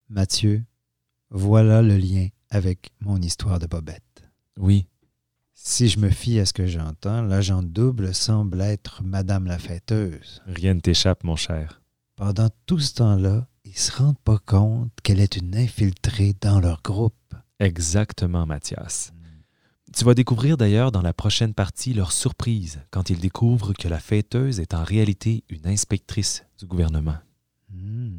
Mathieu, 0.09 0.63
voilà 1.29 1.81
le 1.81 1.97
lien 1.97 2.27
avec 2.49 2.91
mon 3.01 3.21
histoire 3.21 3.59
de 3.59 3.67
Bobette. 3.67 4.01
Oui, 4.57 4.87
Si 5.65 5.87
je 5.87 5.97
me 5.97 6.09
fie 6.09 6.39
à 6.39 6.45
ce 6.45 6.51
que 6.51 6.67
j'entends, 6.67 7.21
l'agent 7.21 7.63
double 7.63 8.13
semble 8.13 8.59
être 8.59 9.01
Madame 9.01 9.45
la 9.45 9.57
fêteuse. 9.57 10.41
rien 10.45 10.73
ne 10.73 10.81
t'échappe, 10.81 11.23
mon 11.23 11.37
cher. 11.37 11.81
Pendant 12.17 12.49
tout 12.65 12.79
ce 12.79 12.95
temps-là, 12.95 13.47
ils 13.63 13.77
se 13.77 13.93
rendent 13.93 14.19
pas 14.25 14.39
compte 14.45 14.91
qu'elle 15.03 15.21
est 15.21 15.37
une 15.37 15.55
infiltrée 15.55 16.33
dans 16.41 16.59
leur 16.59 16.81
groupe. 16.81 17.13
Exactement, 17.61 18.45
Mathias. 18.45 19.13
Tu 19.95 20.03
vas 20.03 20.13
découvrir 20.13 20.57
d'ailleurs 20.57 20.91
dans 20.91 21.01
la 21.01 21.13
prochaine 21.13 21.53
partie 21.53 21.93
leur 21.93 22.11
surprise 22.11 22.81
quand 22.91 23.09
ils 23.09 23.19
découvrent 23.19 23.71
que 23.71 23.87
la 23.87 23.99
fêteuse 23.99 24.59
est 24.59 24.73
en 24.73 24.83
réalité 24.83 25.45
une 25.47 25.65
inspectrice 25.65 26.43
du 26.59 26.65
gouvernement. 26.65 27.19
Hmm. 27.69 28.17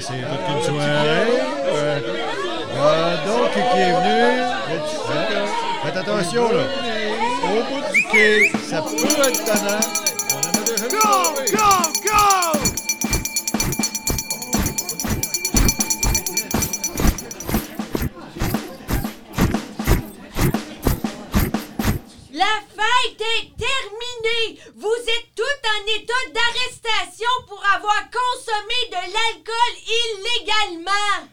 C'est 0.00 0.22
toute 0.22 0.48
une 0.48 0.62
soirée. 0.64 2.31
Voilà 2.74 3.16
donc 3.26 3.52
qui 3.52 3.78
est 3.78 3.92
venu? 3.92 4.20
Faites 5.82 5.96
attention, 5.96 6.44
là. 6.52 6.64
Au 7.44 7.62
bout 7.64 7.84
du 7.92 8.02
quai, 8.04 8.52
ça 8.68 8.82
peut 8.82 9.22
être 9.22 9.44
tannant. 9.44 9.80
Go, 10.90 11.08
go, 11.52 11.70
go! 12.04 12.22
La 22.32 22.54
fête 22.74 23.20
est 23.20 23.50
terminée. 23.58 24.02
terminé! 24.22 24.58
Vous 24.76 24.88
êtes 24.88 25.34
tous 25.34 25.58
en 25.68 25.82
état 25.96 26.22
d'arrestation 26.32 27.28
pour 27.48 27.62
avoir 27.74 28.02
consommé 28.10 28.78
de 28.90 29.02
l'alcool 29.12 29.74
illégalement! 29.86 31.31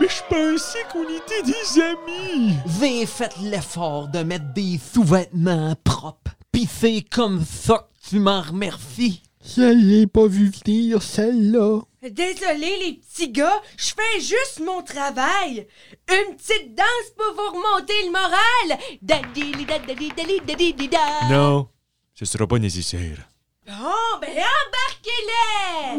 Mais 0.00 0.08
je 0.08 0.22
pensais 0.28 0.84
qu'on 0.92 1.02
était 1.04 1.42
des 1.42 1.80
amis. 1.80 2.54
Vous 2.64 2.84
avez 2.84 3.06
fait 3.06 3.34
l'effort 3.40 4.08
de 4.08 4.22
mettre 4.22 4.52
des 4.52 4.78
sous-vêtements 4.78 5.74
propres. 5.82 6.32
Pis 6.52 6.68
c'est 6.70 7.04
comme 7.10 7.44
ça 7.44 7.88
que 7.88 8.10
tu 8.10 8.18
m'en 8.20 8.40
remercies. 8.42 9.22
Je 9.44 9.62
l'ai 9.62 10.06
pas 10.06 10.26
vu 10.26 10.50
venir, 10.50 11.02
celle-là. 11.02 11.80
Désolé 12.02 12.78
les 12.84 12.92
petits 12.94 13.30
gars, 13.30 13.60
je 13.76 13.86
fais 13.86 14.20
juste 14.20 14.60
mon 14.64 14.82
travail. 14.82 15.66
Une 16.08 16.36
petite 16.36 16.76
danse 16.76 17.10
pour 17.16 17.34
vous 17.34 17.50
remonter 17.58 18.04
le 18.04 18.12
moral. 18.12 18.78
Dadili 19.02 19.64
da. 19.66 21.28
Non, 21.28 21.68
ce 22.14 22.24
sera 22.24 22.46
pas 22.46 22.58
nécessaire. 22.60 23.28
Bon, 23.66 24.18
ben 24.20 24.30
embarquez-les! 24.30 25.98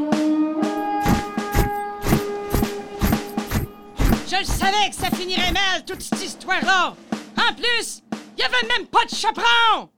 Le 4.43 4.47
savais 4.47 4.89
que 4.89 4.95
ça 4.95 5.09
finirait 5.09 5.53
mal, 5.53 5.85
toute 5.85 6.01
cette 6.01 6.21
histoire-là. 6.21 6.95
En 7.37 7.55
plus, 7.55 8.03
il 8.11 8.41
y 8.41 8.43
avait 8.43 8.67
même 8.77 8.87
pas 8.87 9.05
de 9.05 9.15
chaperon. 9.15 9.89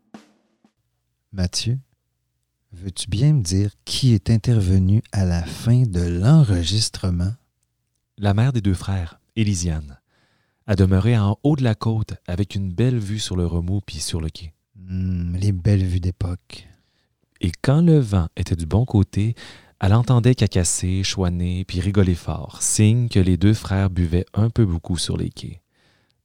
Mathieu, 1.32 1.80
veux-tu 2.72 3.10
bien 3.10 3.34
me 3.34 3.42
dire 3.42 3.72
qui 3.86 4.14
est 4.14 4.30
intervenu 4.30 5.02
à 5.12 5.26
la 5.26 5.44
fin 5.44 5.84
de 5.84 6.02
l'enregistrement? 6.02 7.34
La 8.18 8.36
mère 8.36 8.54
des 8.54 8.62
deux 8.62 8.76
frères, 8.76 9.20
Élisiane, 9.36 10.00
a 10.68 10.76
demeuré 10.76 11.18
en 11.18 11.40
haut 11.44 11.56
de 11.56 11.64
la 11.64 11.76
côte 11.76 12.14
avec 12.28 12.54
une 12.54 12.72
belle 12.72 13.00
vue 13.00 13.20
sur 13.20 13.36
le 13.36 13.48
remous 13.48 13.82
puis 13.82 14.00
sur 14.00 14.22
le 14.22 14.30
quai. 14.30 14.54
Hmm, 14.76 15.36
les 15.36 15.54
belles 15.54 15.86
vues 15.86 16.00
d'époque. 16.00 16.68
Et 17.42 17.52
quand 17.64 17.82
le 17.82 17.98
vent 17.98 18.28
était 18.38 18.56
du 18.56 18.68
bon 18.68 18.86
côté, 18.86 19.36
elle 19.80 19.94
entendait 19.94 20.36
cacasser, 20.36 21.04
chouaner 21.04 21.66
puis 21.66 21.80
rigoler 21.82 22.16
fort, 22.16 22.62
signe 22.62 23.10
que 23.10 23.20
les 23.20 23.38
deux 23.38 23.54
frères 23.54 23.90
buvaient 23.90 24.26
un 24.34 24.50
peu 24.50 24.66
beaucoup 24.66 24.98
sur 24.98 25.18
les 25.18 25.30
quais. 25.30 25.62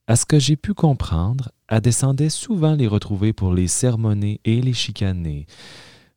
À 0.07 0.15
ce 0.15 0.25
que 0.25 0.39
j'ai 0.39 0.55
pu 0.55 0.73
comprendre, 0.73 1.51
elle 1.67 1.81
descendait 1.81 2.29
souvent 2.29 2.75
les 2.75 2.87
retrouver 2.87 3.33
pour 3.33 3.53
les 3.53 3.67
sermonner 3.67 4.41
et 4.45 4.61
les 4.61 4.73
chicaner, 4.73 5.45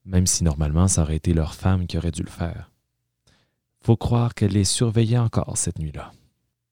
même 0.04 0.26
si 0.26 0.44
normalement 0.44 0.88
ça 0.88 1.02
aurait 1.02 1.16
été 1.16 1.34
leur 1.34 1.54
femme 1.54 1.86
qui 1.86 1.98
aurait 1.98 2.10
dû 2.10 2.22
le 2.22 2.30
faire. 2.30 2.70
Faut 3.82 3.96
croire 3.96 4.34
qu'elle 4.34 4.52
les 4.52 4.64
surveillait 4.64 5.18
encore 5.18 5.58
cette 5.58 5.78
nuit-là. 5.78 6.12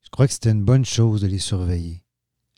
Je 0.02 0.10
crois 0.10 0.26
que 0.26 0.32
c'était 0.32 0.50
une 0.50 0.64
bonne 0.64 0.84
chose 0.84 1.20
de 1.20 1.26
les 1.26 1.38
surveiller. 1.38 2.02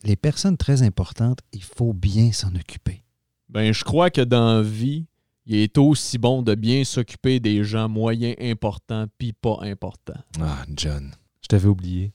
Les 0.04 0.16
personnes 0.16 0.56
très 0.56 0.82
importantes, 0.82 1.40
il 1.52 1.62
faut 1.62 1.92
bien 1.92 2.32
s'en 2.32 2.54
occuper. 2.54 3.02
Ben, 3.48 3.72
je 3.72 3.84
crois 3.84 4.10
que 4.10 4.20
dans 4.20 4.56
la 4.56 4.62
vie, 4.62 5.06
il 5.46 5.57
est 5.57 5.78
aussi 5.78 6.18
bon 6.18 6.42
de 6.42 6.54
bien 6.54 6.85
s'occuper 6.85 7.38
des 7.40 7.64
gens 7.64 7.88
moyens 7.88 8.37
importants 8.40 9.07
pis 9.18 9.33
pas 9.33 9.59
importants. 9.62 10.20
Ah, 10.40 10.64
John, 10.74 11.11
je 11.42 11.48
t'avais 11.48 11.68
oublié. 11.68 12.12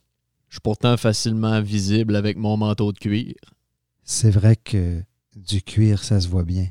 Je 0.50 0.56
suis 0.56 0.62
pourtant 0.62 0.98
facilement 0.98 1.62
visible 1.62 2.16
avec 2.16 2.38
mon 2.38 2.58
manteau 2.58 2.92
de 2.92 2.98
cuir. 2.98 3.36
C'est 4.04 4.32
vrai 4.32 4.56
que 4.56 5.04
du 5.36 5.62
cuir, 5.62 6.04
ça 6.04 6.20
se 6.20 6.28
voit 6.28 6.44
bien. 6.44 6.68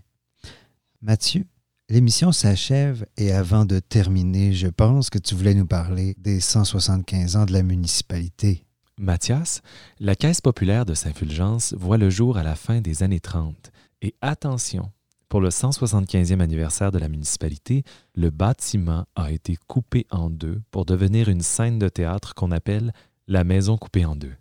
Mathieu, 1.01 1.45
l'émission 1.89 2.33
s'achève 2.33 3.07
et 3.17 3.31
avant 3.31 3.65
de 3.65 3.79
terminer, 3.79 4.53
je 4.53 4.67
pense 4.67 5.11
que 5.11 5.19
tu 5.19 5.37
voulais 5.37 5.55
nous 5.55 5.67
parler 5.67 6.17
des 6.19 6.41
175 6.41 7.37
ans 7.37 7.47
de 7.47 7.53
la 7.53 7.63
municipalité. 7.63 8.65
Mathias, 8.99 9.63
la 10.01 10.17
Caisse 10.17 10.41
populaire 10.41 10.85
de 10.85 10.95
Saint-Fulgence 10.95 11.73
voit 11.75 11.99
le 11.99 12.11
jour 12.11 12.37
à 12.37 12.43
la 12.43 12.57
fin 12.57 12.81
des 12.81 13.05
années 13.05 13.21
30. 13.21 13.71
Et 14.03 14.17
attention, 14.21 14.91
pour 15.29 15.41
le 15.41 15.51
175e 15.51 16.41
anniversaire 16.41 16.91
de 16.91 16.99
la 16.99 17.09
municipalité, 17.09 17.85
le 18.15 18.31
bâtiment 18.31 19.07
a 19.15 19.31
été 19.31 19.57
coupé 19.67 20.07
en 20.11 20.31
deux 20.31 20.63
pour 20.71 20.87
devenir 20.87 21.29
une 21.29 21.43
scène 21.43 21.79
de 21.79 21.89
théâtre 21.89 22.35
qu'on 22.35 22.51
appelle 22.51 22.93
la 23.27 23.45
Maison 23.45 23.77
coupée 23.77 24.07
en 24.07 24.17
deux. 24.17 24.35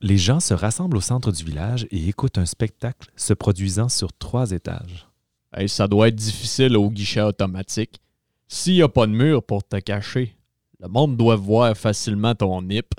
Les 0.00 0.18
gens 0.18 0.40
se 0.40 0.52
rassemblent 0.52 0.96
au 0.96 1.00
centre 1.00 1.30
du 1.30 1.44
village 1.44 1.86
et 1.90 2.08
écoutent 2.08 2.38
un 2.38 2.46
spectacle 2.46 3.10
se 3.16 3.32
produisant 3.32 3.88
sur 3.88 4.12
trois 4.12 4.50
étages. 4.50 5.08
Hey, 5.56 5.68
ça 5.68 5.86
doit 5.86 6.08
être 6.08 6.16
difficile 6.16 6.76
au 6.76 6.90
guichet 6.90 7.22
automatique. 7.22 8.00
S'il 8.48 8.74
n'y 8.74 8.82
a 8.82 8.88
pas 8.88 9.06
de 9.06 9.12
mur 9.12 9.42
pour 9.42 9.62
te 9.62 9.76
cacher, 9.76 10.36
le 10.80 10.88
monde 10.88 11.16
doit 11.16 11.36
voir 11.36 11.76
facilement 11.76 12.34
ton 12.34 12.60
nip. 12.60 12.92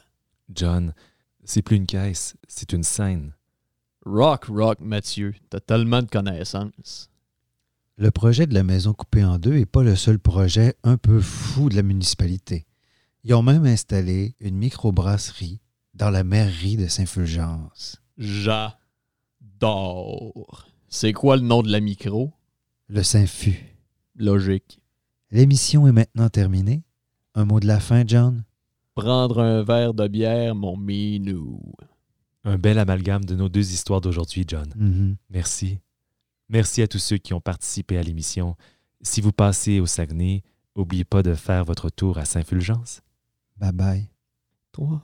John, 0.53 0.93
c'est 1.43 1.61
plus 1.61 1.75
une 1.75 1.85
caisse, 1.85 2.35
c'est 2.47 2.71
une 2.71 2.83
scène. 2.83 3.33
Rock, 4.05 4.45
rock, 4.45 4.79
Mathieu, 4.79 5.35
t'as 5.49 5.59
tellement 5.59 6.01
de 6.01 6.07
connaissances. 6.07 7.09
Le 7.97 8.11
projet 8.11 8.45
de 8.45 8.53
la 8.53 8.63
maison 8.63 8.93
coupée 8.93 9.23
en 9.23 9.39
deux 9.39 9.53
n'est 9.53 9.65
pas 9.65 9.81
le 9.81 9.95
seul 9.95 10.19
projet 10.19 10.75
un 10.83 10.97
peu 10.97 11.21
fou 11.21 11.69
de 11.69 11.77
la 11.77 11.83
municipalité. 11.83 12.65
Ils 13.23 13.33
ont 13.33 13.41
même 13.41 13.65
installé 13.65 14.35
une 14.41 14.57
microbrasserie 14.57 15.61
dans 15.93 16.09
la 16.09 16.25
mairie 16.25 16.75
de 16.75 16.87
Saint-Fulgence. 16.87 18.01
J'adore. 18.17 18.75
C'est 20.89 21.13
quoi 21.13 21.37
le 21.37 21.43
nom 21.43 21.63
de 21.63 21.71
la 21.71 21.79
micro? 21.79 22.33
Le 22.89 23.01
Saint-Fu. 23.01 23.77
Logique. 24.15 24.81
L'émission 25.31 25.87
est 25.87 25.93
maintenant 25.93 26.27
terminée. 26.27 26.83
Un 27.33 27.45
mot 27.45 27.61
de 27.61 27.67
la 27.67 27.79
fin, 27.79 28.03
John? 28.05 28.43
Prendre 28.93 29.39
un 29.39 29.63
verre 29.63 29.93
de 29.93 30.09
bière, 30.09 30.53
mon 30.53 30.75
minou. 30.75 31.61
Un 32.43 32.57
bel 32.57 32.77
amalgame 32.77 33.23
de 33.23 33.35
nos 33.35 33.47
deux 33.47 33.71
histoires 33.71 34.01
d'aujourd'hui, 34.01 34.43
John. 34.45 34.67
Mhm. 34.75 35.15
Merci. 35.29 35.79
Merci 36.49 36.81
à 36.81 36.87
tous 36.87 36.99
ceux 36.99 37.17
qui 37.17 37.33
ont 37.33 37.41
participé 37.41 37.97
à 37.97 38.03
l'émission. 38.03 38.55
Si 39.01 39.21
vous 39.21 39.31
passez 39.31 39.79
au 39.79 39.85
Saguenay, 39.85 40.43
n'oubliez 40.75 41.05
pas 41.05 41.23
de 41.23 41.33
faire 41.33 41.65
votre 41.65 41.89
tour 41.89 42.17
à 42.17 42.25
Saint-Fulgence. 42.25 43.01
Bye 43.57 43.71
bye. 43.71 44.09
Toi? 44.71 45.01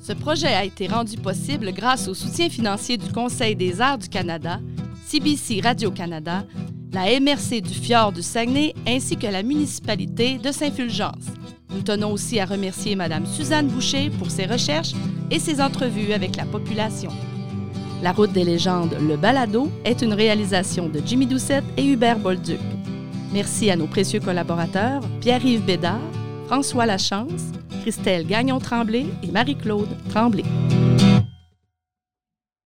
Ce 0.00 0.12
projet 0.14 0.48
a 0.48 0.64
été 0.64 0.86
rendu 0.86 1.16
possible 1.16 1.72
grâce 1.72 2.08
au 2.08 2.14
soutien 2.14 2.48
financier 2.48 2.96
du 2.96 3.12
Conseil 3.12 3.56
des 3.56 3.80
arts 3.80 3.98
du 3.98 4.08
Canada, 4.08 4.60
CBC 5.06 5.60
Radio-Canada, 5.62 6.46
la 6.92 7.20
MRC 7.20 7.60
du 7.60 7.74
Fjord 7.74 8.12
du 8.12 8.22
Saguenay 8.22 8.74
ainsi 8.86 9.16
que 9.16 9.26
la 9.26 9.42
municipalité 9.42 10.38
de 10.38 10.50
Saint-Fulgence. 10.50 11.26
Nous 11.70 11.82
tenons 11.82 12.12
aussi 12.12 12.40
à 12.40 12.46
remercier 12.46 12.96
Mme 12.96 13.26
Suzanne 13.26 13.68
Boucher 13.68 14.10
pour 14.10 14.30
ses 14.30 14.46
recherches 14.46 14.92
et 15.30 15.38
ses 15.38 15.60
entrevues 15.60 16.12
avec 16.12 16.36
la 16.36 16.44
population. 16.44 17.10
La 18.02 18.12
Route 18.12 18.32
des 18.32 18.44
légendes, 18.44 18.96
le 19.00 19.16
balado, 19.16 19.70
est 19.84 20.02
une 20.02 20.14
réalisation 20.14 20.88
de 20.88 21.00
Jimmy 21.04 21.26
Doucette 21.26 21.64
et 21.76 21.84
Hubert 21.84 22.18
Bolduc. 22.18 22.60
Merci 23.32 23.70
à 23.70 23.76
nos 23.76 23.86
précieux 23.86 24.20
collaborateurs, 24.20 25.02
Pierre-Yves 25.20 25.64
Bédard, 25.64 26.00
François 26.46 26.86
Lachance, 26.86 27.52
Christelle 27.82 28.26
Gagnon-Tremblay 28.26 29.06
et 29.22 29.30
Marie-Claude 29.30 29.88
Tremblay. 30.08 30.44